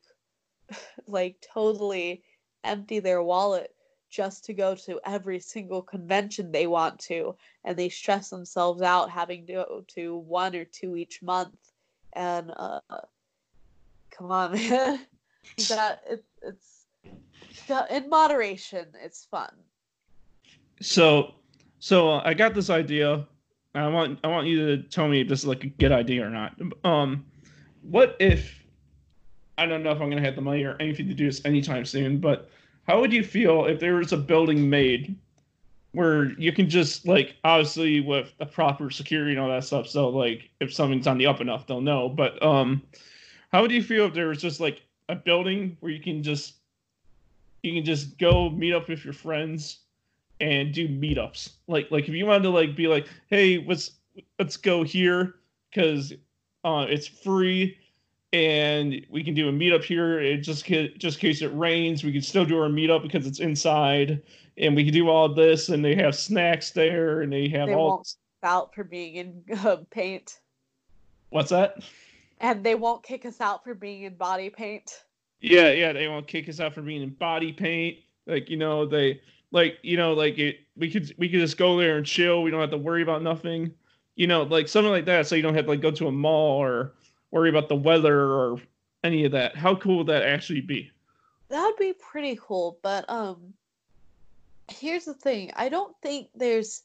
[1.09, 2.23] like totally
[2.63, 3.74] empty their wallet
[4.15, 7.35] just to go to every single convention they want to
[7.65, 11.57] and they stress themselves out having to go to one or two each month.
[12.13, 12.81] And uh
[14.11, 15.01] come on man.
[15.69, 16.87] That it, it's
[17.91, 19.51] in moderation it's fun.
[20.81, 21.35] So
[21.81, 23.27] so uh, i got this idea.
[23.75, 26.25] I want I want you to tell me if this is like a good idea
[26.25, 26.55] or not.
[26.85, 27.25] Um,
[27.83, 28.63] what if
[29.59, 31.85] I don't know if I'm gonna have the money or anything to do this anytime
[31.85, 32.49] soon, but
[32.87, 35.17] how would you feel if there was a building made
[35.93, 40.09] where you can just like obviously with the proper security and all that stuff, so
[40.09, 42.09] like if something's on the up and up, they'll know.
[42.09, 42.83] But um,
[43.53, 46.55] how would you feel if there was just like a building where you can just
[47.63, 49.79] you can just go meet up with your friends
[50.41, 51.53] and do meetups.
[51.67, 53.93] Like like if you wanted to like be like, hey, let's
[54.39, 55.37] let's go here
[55.71, 56.13] because
[56.65, 57.77] uh, it's free
[58.35, 60.21] and we can do a meetup here.
[60.21, 63.39] It just just in case it rains, we can still do our meetup because it's
[63.39, 64.21] inside,
[64.59, 65.69] and we can do all this.
[65.69, 67.91] And they have snacks there, and they have they all.
[67.91, 70.41] Won't out for being in uh, paint.
[71.31, 71.85] What's that?
[72.41, 75.05] And they won't kick us out for being in body paint.
[75.41, 77.99] Yeah, yeah, they won't kick us out for being in body paint.
[78.27, 79.21] Like you know, they
[79.53, 82.51] like you know like it we could we could just go there and chill we
[82.51, 83.73] don't have to worry about nothing
[84.17, 86.13] you know like something like that so you don't have to like go to a
[86.13, 86.95] mall or
[87.35, 88.59] worry about the weather or
[89.03, 89.57] any of that.
[89.57, 90.91] How cool would that actually be?
[91.49, 93.53] That would be pretty cool but um
[94.71, 95.53] here's the thing.
[95.57, 96.85] I don't think there's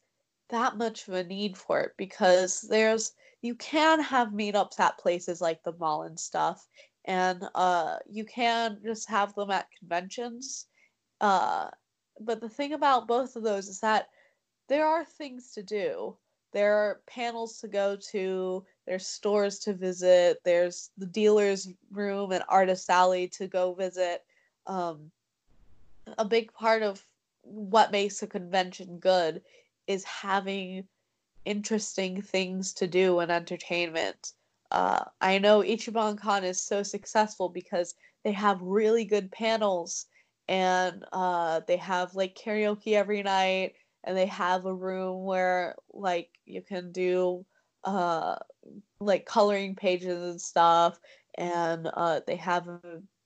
[0.49, 5.39] that much of a need for it because there's you can have meetups at places
[5.39, 6.67] like the mall and stuff
[7.05, 10.65] and uh you can just have them at conventions
[11.21, 11.69] uh
[12.19, 14.09] but the thing about both of those is that
[14.67, 16.15] there are things to do.
[16.51, 22.43] There are panels to go to, there's stores to visit, there's the dealer's room and
[22.49, 24.23] artist alley to go visit.
[24.65, 25.11] Um,
[26.17, 27.05] a big part of
[27.43, 29.43] what makes a convention good
[29.85, 30.87] is having
[31.45, 34.33] interesting things to do and entertainment.
[34.71, 40.07] Uh, I know Ichiban Con is so successful because they have really good panels
[40.47, 43.73] and uh, they have like karaoke every night
[44.03, 47.45] and they have a room where like you can do
[47.83, 48.35] uh,
[48.99, 50.99] like coloring pages and stuff
[51.35, 52.79] and uh, they have a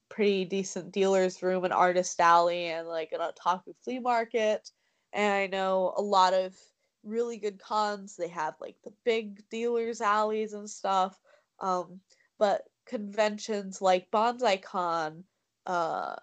[0.10, 4.70] pretty decent dealer's room and artist alley and like an otaku flea market.
[5.14, 6.56] And i know a lot of
[7.04, 8.16] really good cons.
[8.16, 11.20] They have like the big dealers alleys and stuff
[11.60, 12.00] um,
[12.38, 15.24] but conventions like bonsai con
[15.66, 16.16] uh,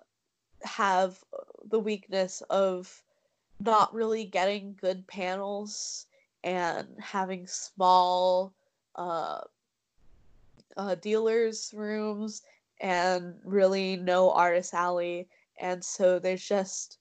[0.63, 1.19] have
[1.71, 3.03] the weakness of
[3.61, 6.07] not really getting good panels
[6.45, 8.53] and having small
[8.97, 9.41] uh,
[10.77, 12.43] uh, dealers rooms
[12.81, 15.29] and really no artist alley.
[15.61, 16.99] And so there's just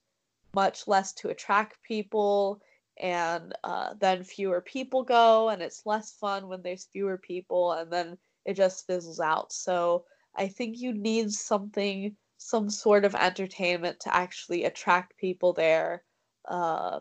[0.54, 2.60] much less to attract people
[3.00, 7.90] and uh, then fewer people go and it's less fun when there's fewer people and
[7.90, 9.52] then it just fizzles out.
[9.52, 10.04] So
[10.36, 16.02] i think you need something some sort of entertainment to actually attract people there
[16.48, 17.00] uh,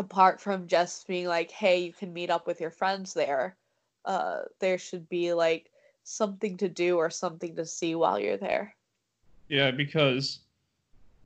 [0.00, 3.56] apart from just being like hey you can meet up with your friends there
[4.04, 5.70] uh, there should be like
[6.04, 8.74] something to do or something to see while you're there.
[9.48, 10.40] Yeah because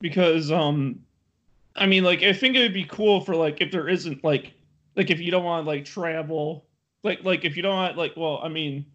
[0.00, 1.00] because um
[1.76, 4.52] I mean, like, I think it would be cool for like if there isn't like
[4.94, 6.64] like if you don't want like travel,
[7.02, 8.86] like like if you don't want like well, I mean,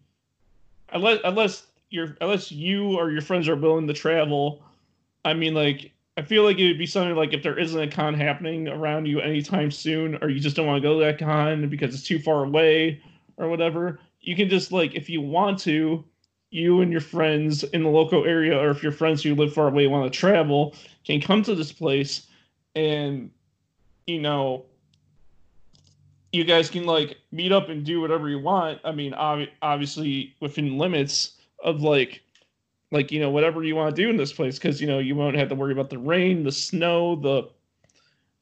[0.90, 4.62] unless unless you're unless you or your friends are willing to travel,
[5.24, 7.88] I mean, like I feel like it would be something like if there isn't a
[7.88, 11.18] con happening around you anytime soon, or you just don't want to go to that
[11.18, 13.00] con because it's too far away
[13.36, 16.04] or whatever, you can just like if you want to,
[16.50, 19.68] you and your friends in the local area, or if your friends who live far
[19.68, 22.26] away want to travel, can come to this place
[22.74, 23.30] and
[24.06, 24.64] you know
[26.32, 28.80] you guys can like meet up and do whatever you want.
[28.84, 31.32] I mean ob- obviously within limits
[31.62, 32.22] of like
[32.90, 35.14] like you know whatever you want to do in this place because you know you
[35.14, 37.48] won't have to worry about the rain the snow the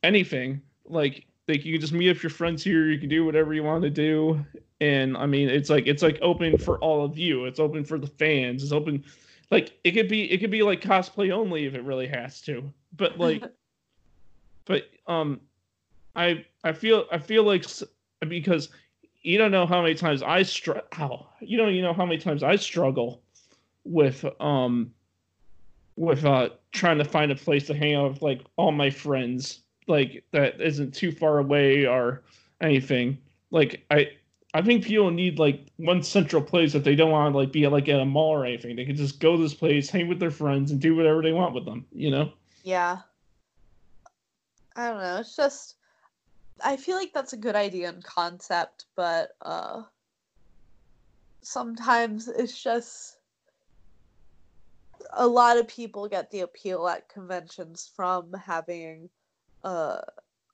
[0.03, 0.62] anything.
[0.86, 3.62] Like like you can just meet up your friends here you can do whatever you
[3.62, 4.44] want to do.
[4.80, 7.44] And i mean it's like it's like open for all of you.
[7.44, 8.62] It's open for the fans.
[8.62, 9.05] It's open
[9.51, 12.72] like it could be it could be like cosplay only if it really has to.
[12.96, 13.44] But like
[14.64, 15.40] but um,
[16.14, 17.64] I I feel I feel like
[18.28, 18.68] because
[19.22, 21.28] you don't know how many times I struggle.
[21.40, 23.22] You don't you know how many times I struggle
[23.85, 24.93] with um
[25.97, 29.62] with uh trying to find a place to hang out with like all my friends
[29.89, 32.22] like that isn't too far away or
[32.61, 33.18] anything.
[33.51, 34.11] Like I
[34.55, 37.66] I think people need like one central place that they don't want to like be
[37.66, 38.76] like at a mall or anything.
[38.76, 41.33] They can just go to this place, hang with their friends, and do whatever they
[41.33, 41.87] want with them.
[41.93, 42.33] You know?
[42.62, 42.99] Yeah.
[44.76, 45.16] I don't know.
[45.18, 45.76] It's just
[46.62, 49.83] I feel like that's a good idea and concept, but uh
[51.43, 53.18] sometimes it's just
[55.12, 59.09] a lot of people get the appeal at conventions from having
[59.64, 60.01] uh,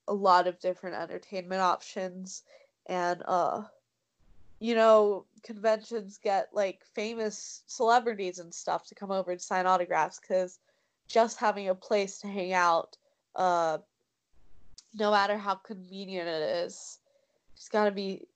[0.09, 2.43] a lot of different entertainment options
[2.87, 3.63] and uh
[4.61, 10.19] you know conventions get like famous celebrities and stuff to come over and sign autographs
[10.19, 10.59] cuz
[11.09, 12.99] just having a place to hang out
[13.37, 13.79] uh
[14.95, 16.99] no matter how convenient it is.
[17.57, 18.27] It's got to be.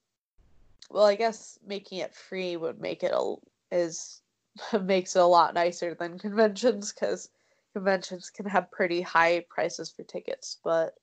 [0.91, 3.35] Well, I guess making it free would make it a
[3.71, 4.23] is
[4.83, 7.31] makes it a lot nicer than conventions because
[7.73, 10.59] conventions can have pretty high prices for tickets.
[10.63, 10.95] But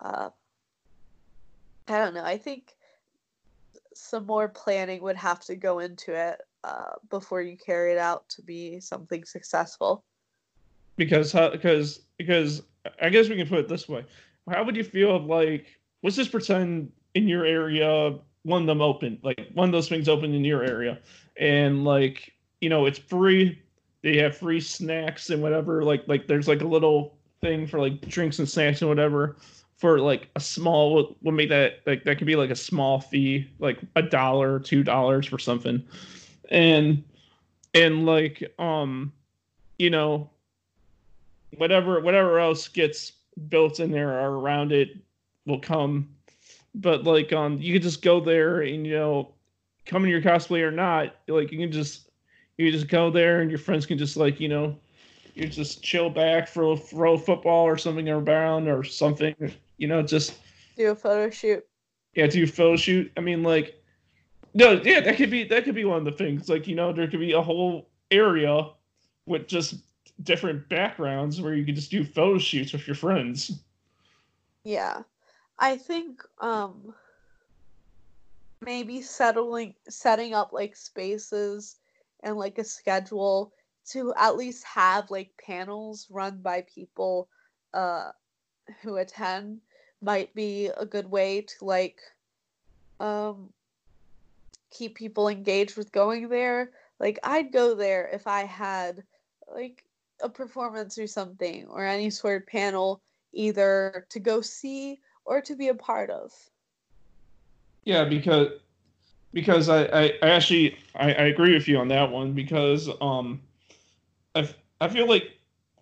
[0.00, 0.30] uh,
[1.88, 2.24] I don't know.
[2.24, 2.74] I think
[3.94, 8.28] some more planning would have to go into it uh, before you carry it out
[8.30, 10.04] to be something successful.
[10.96, 12.62] Because because because
[13.00, 14.04] I guess we can put it this way:
[14.50, 15.66] how would you feel if like
[16.02, 20.08] let's just pretend in your area one of them open like one of those things
[20.08, 20.98] open in your area
[21.38, 23.60] and like you know it's free
[24.02, 28.00] they have free snacks and whatever like like there's like a little thing for like
[28.08, 29.36] drinks and snacks and whatever
[29.76, 33.48] for like a small we'll, make that like that could be like a small fee
[33.58, 35.82] like a dollar two dollars for something
[36.50, 37.02] and
[37.74, 39.12] and like um
[39.78, 40.28] you know
[41.56, 43.12] whatever whatever else gets
[43.48, 44.96] built in there or around it
[45.46, 46.08] will come.
[46.74, 49.32] But like um you can just go there and you know
[49.86, 52.07] come in your cosplay or not, like you can just
[52.58, 54.76] you just go there and your friends can just like, you know,
[55.34, 59.34] you just chill back for a throw football or something around or something,
[59.78, 60.34] you know, just
[60.76, 61.64] do a photo shoot.
[62.14, 63.10] Yeah, do a photo shoot.
[63.16, 63.76] I mean like
[64.54, 66.48] no, yeah, that could be that could be one of the things.
[66.48, 68.70] Like, you know, there could be a whole area
[69.26, 69.76] with just
[70.24, 73.60] different backgrounds where you could just do photo shoots with your friends.
[74.64, 75.02] Yeah.
[75.60, 76.92] I think um
[78.60, 81.76] maybe settling setting up like spaces
[82.22, 83.52] and like a schedule
[83.86, 87.28] to at least have like panels run by people
[87.74, 88.10] uh
[88.82, 89.60] who attend
[90.02, 92.00] might be a good way to like
[93.00, 93.50] um
[94.70, 96.70] keep people engaged with going there.
[97.00, 99.04] Like i'd go there if i had
[99.52, 99.84] like
[100.20, 103.00] a performance or something or any sort of panel
[103.32, 106.32] either to go see or to be a part of.
[107.84, 108.48] Yeah because
[109.32, 113.40] because i i, I actually I, I agree with you on that one because um
[114.34, 114.48] i
[114.80, 115.32] i feel like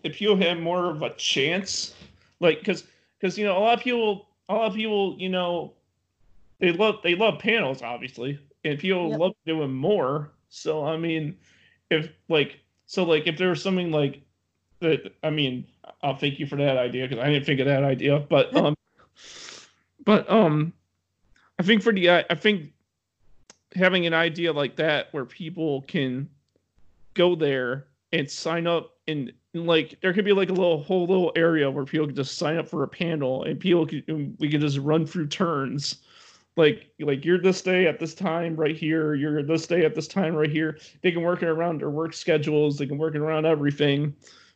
[0.02, 1.94] if you have more of a chance
[2.40, 2.84] like because
[3.18, 5.72] because you know a lot of people a lot of people you know
[6.58, 9.18] they love they love panels obviously and people yep.
[9.18, 11.36] love doing more so i mean
[11.90, 14.22] if like so like if there was something like
[14.80, 15.66] that I mean,
[16.02, 18.18] I'll thank you for that idea because I didn't think of that idea.
[18.18, 18.76] But um,
[20.04, 20.72] but um,
[21.58, 22.72] I think for the I think
[23.76, 26.28] having an idea like that where people can
[27.14, 31.06] go there and sign up and, and like there could be like a little whole
[31.06, 34.48] little area where people can just sign up for a panel and people can we
[34.48, 35.96] can just run through turns.
[36.56, 40.08] Like like you're this day at this time right here you're this day at this
[40.08, 40.78] time right here.
[41.02, 44.14] They can work it around their work schedules they can work it around everything.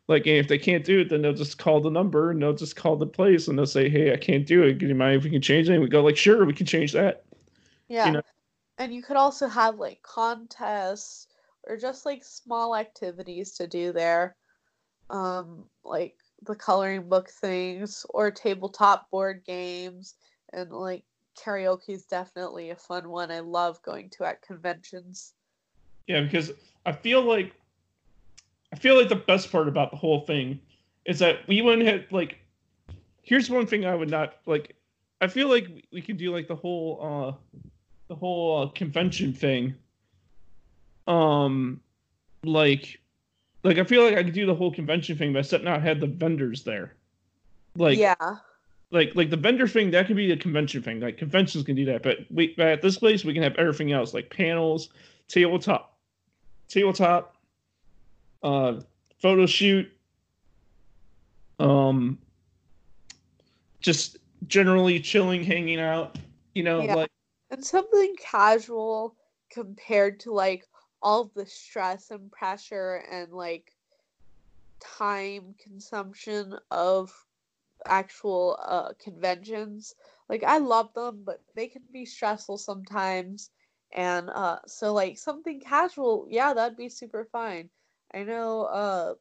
[0.08, 2.76] Like if they can't do it then they'll just call the number and they'll just
[2.76, 4.78] call the place and they'll say hey i can't do it.
[4.78, 6.66] Do you mind if we can change it and we go like sure we can
[6.66, 7.24] change that.
[7.88, 8.06] Yeah.
[8.06, 8.22] you know?
[8.80, 11.26] And you could also have like contests
[11.68, 14.36] or just like small activities to do there.
[15.10, 16.14] Um, like
[16.46, 20.14] the coloring book things or tabletop board games
[20.54, 21.04] and like
[21.38, 23.30] karaoke is definitely a fun one.
[23.30, 25.34] I love going to at conventions.
[26.06, 26.50] Yeah, because
[26.86, 27.52] I feel like
[28.72, 30.58] I feel like the best part about the whole thing
[31.04, 32.38] is that we wouldn't have like.
[33.20, 34.74] Here's one thing I would not like.
[35.20, 37.60] I feel like we- could do like the whole uh
[38.10, 39.72] the whole uh, convention thing.
[41.06, 41.80] Um,
[42.42, 42.98] like,
[43.62, 46.00] like I feel like I could do the whole convention thing by setting out had
[46.00, 46.96] the vendors there.
[47.76, 48.14] Like, yeah.
[48.90, 51.84] like like the vendor thing that could be a convention thing like conventions can do
[51.84, 54.88] that but we but at this place we can have everything else like panels
[55.28, 55.96] tabletop
[56.66, 57.36] tabletop
[58.42, 58.80] uh
[59.22, 59.88] photo shoot
[61.60, 62.18] um
[63.80, 64.16] just
[64.48, 66.18] generally chilling hanging out
[66.56, 66.96] you know Yeah.
[66.96, 67.10] like
[67.50, 69.16] and something casual
[69.50, 70.66] compared to like
[71.02, 73.72] all the stress and pressure and like
[74.80, 77.12] time consumption of
[77.86, 79.94] actual uh conventions.
[80.28, 83.50] Like i love them but they can be stressful sometimes.
[83.92, 87.70] And uh so like something casual yeah that'd be super fine.
[88.14, 89.14] I know uh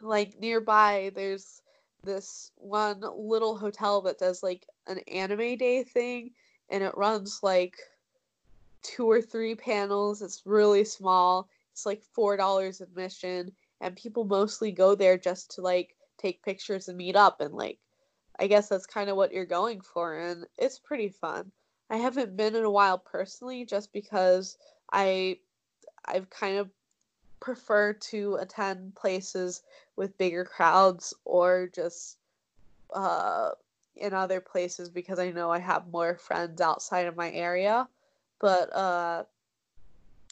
[0.00, 1.62] like nearby there's
[2.02, 6.30] this one little hotel that does like an anime day thing
[6.70, 7.76] and it runs like
[8.82, 10.22] two or three panels.
[10.22, 11.48] It's really small.
[11.72, 16.88] It's like four dollars admission, and people mostly go there just to like take pictures
[16.88, 17.40] and meet up.
[17.40, 17.78] And like,
[18.38, 21.50] I guess that's kind of what you're going for, and it's pretty fun.
[21.90, 24.56] I haven't been in a while personally, just because
[24.92, 25.38] I
[26.04, 26.70] I've kind of
[27.40, 29.62] prefer to attend places
[29.96, 32.18] with bigger crowds or just
[32.94, 33.50] uh
[33.96, 37.88] in other places because I know I have more friends outside of my area.
[38.40, 39.24] But uh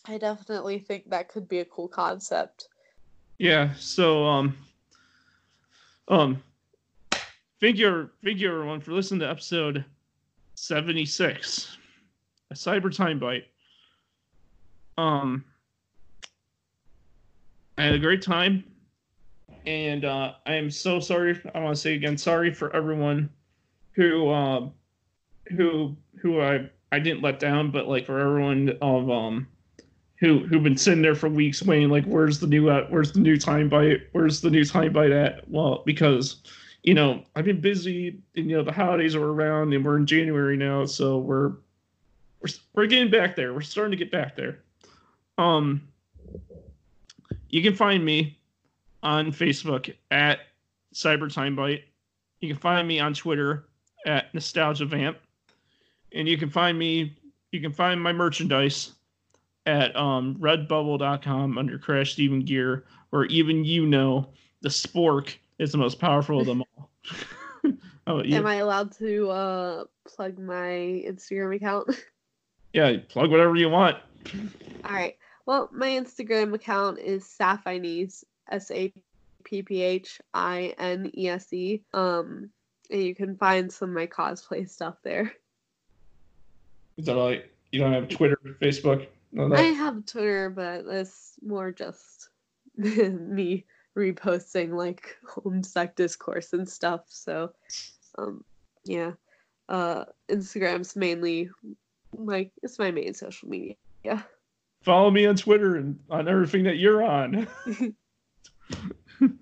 [0.06, 2.68] I definitely think that could be a cool concept.
[3.38, 4.56] yeah so um
[6.08, 6.42] um
[7.60, 9.84] thank you thank you everyone for listening to episode
[10.56, 11.76] 76
[12.50, 13.44] a cyber time bite
[14.98, 15.44] um
[17.78, 18.62] i had a great time
[19.66, 23.28] and uh i am so sorry i want to say again sorry for everyone
[23.94, 24.72] who um
[25.56, 29.46] who who i i didn't let down but like for everyone of um
[30.20, 33.20] who who've been sitting there for weeks waiting like where's the new uh, where's the
[33.20, 36.42] new time bite where's the new time bite at well because
[36.82, 40.06] you know i've been busy and you know the holidays are around and we're in
[40.06, 41.54] january now so we're
[42.44, 43.54] we're, we're getting back there.
[43.54, 44.60] We're starting to get back there.
[45.38, 45.88] Um
[47.48, 48.38] you can find me
[49.02, 50.40] on facebook at
[50.92, 51.84] cyber time bite
[52.40, 53.68] you can find me on twitter
[54.06, 55.18] at nostalgia vamp
[56.12, 57.16] and you can find me
[57.54, 58.92] you can find my merchandise
[59.66, 64.28] at um, redbubble.com under Crash Steven Gear, where even you know
[64.60, 66.90] the spork is the most powerful of them all.
[68.06, 68.38] oh, yeah.
[68.38, 71.90] Am I allowed to uh plug my Instagram account?
[72.72, 73.96] yeah, plug whatever you want.
[74.84, 75.16] All right.
[75.46, 78.92] Well, my Instagram account is Sapphinese, S A
[79.44, 81.82] P P H I N E S E.
[81.92, 82.50] Um,
[83.02, 85.32] you can find some of my cosplay stuff there.
[86.96, 89.06] Is that like you don't have Twitter, Facebook?
[89.36, 92.28] I have Twitter, but it's more just
[92.76, 93.64] me
[93.96, 97.02] reposting like Homestuck discourse and stuff.
[97.08, 97.52] So,
[98.16, 98.44] um,
[98.84, 99.12] yeah.
[99.68, 101.50] Uh, Instagram's mainly
[102.16, 103.74] like it's my main social media.
[104.04, 104.22] Yeah.
[104.82, 107.48] follow me on Twitter and on everything that you're on.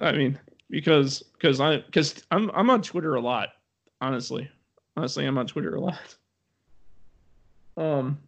[0.00, 0.38] I mean,
[0.70, 3.50] because because I because I'm I'm on Twitter a lot.
[4.00, 4.48] Honestly,
[4.96, 6.16] honestly, I'm on Twitter a lot.
[7.76, 8.18] Um,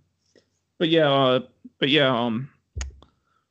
[0.79, 1.41] but yeah, uh,
[1.79, 2.49] but yeah, um,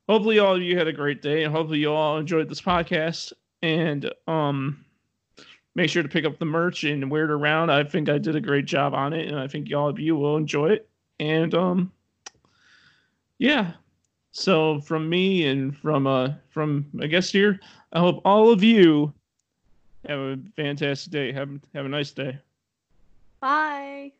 [0.08, 3.32] hopefully all of you had a great day, and hopefully you all enjoyed this podcast.
[3.62, 4.84] And um,
[5.74, 7.70] make sure to pick up the merch and wear it around.
[7.70, 10.16] I think I did a great job on it, and I think all of you
[10.16, 10.88] will enjoy it.
[11.18, 11.92] And um,
[13.38, 13.72] yeah.
[14.32, 17.58] So from me and from uh from my guest here,
[17.92, 19.14] I hope all of you
[20.08, 21.32] Have a fantastic day.
[21.32, 22.38] Have have a nice day.
[23.40, 24.12] Bye.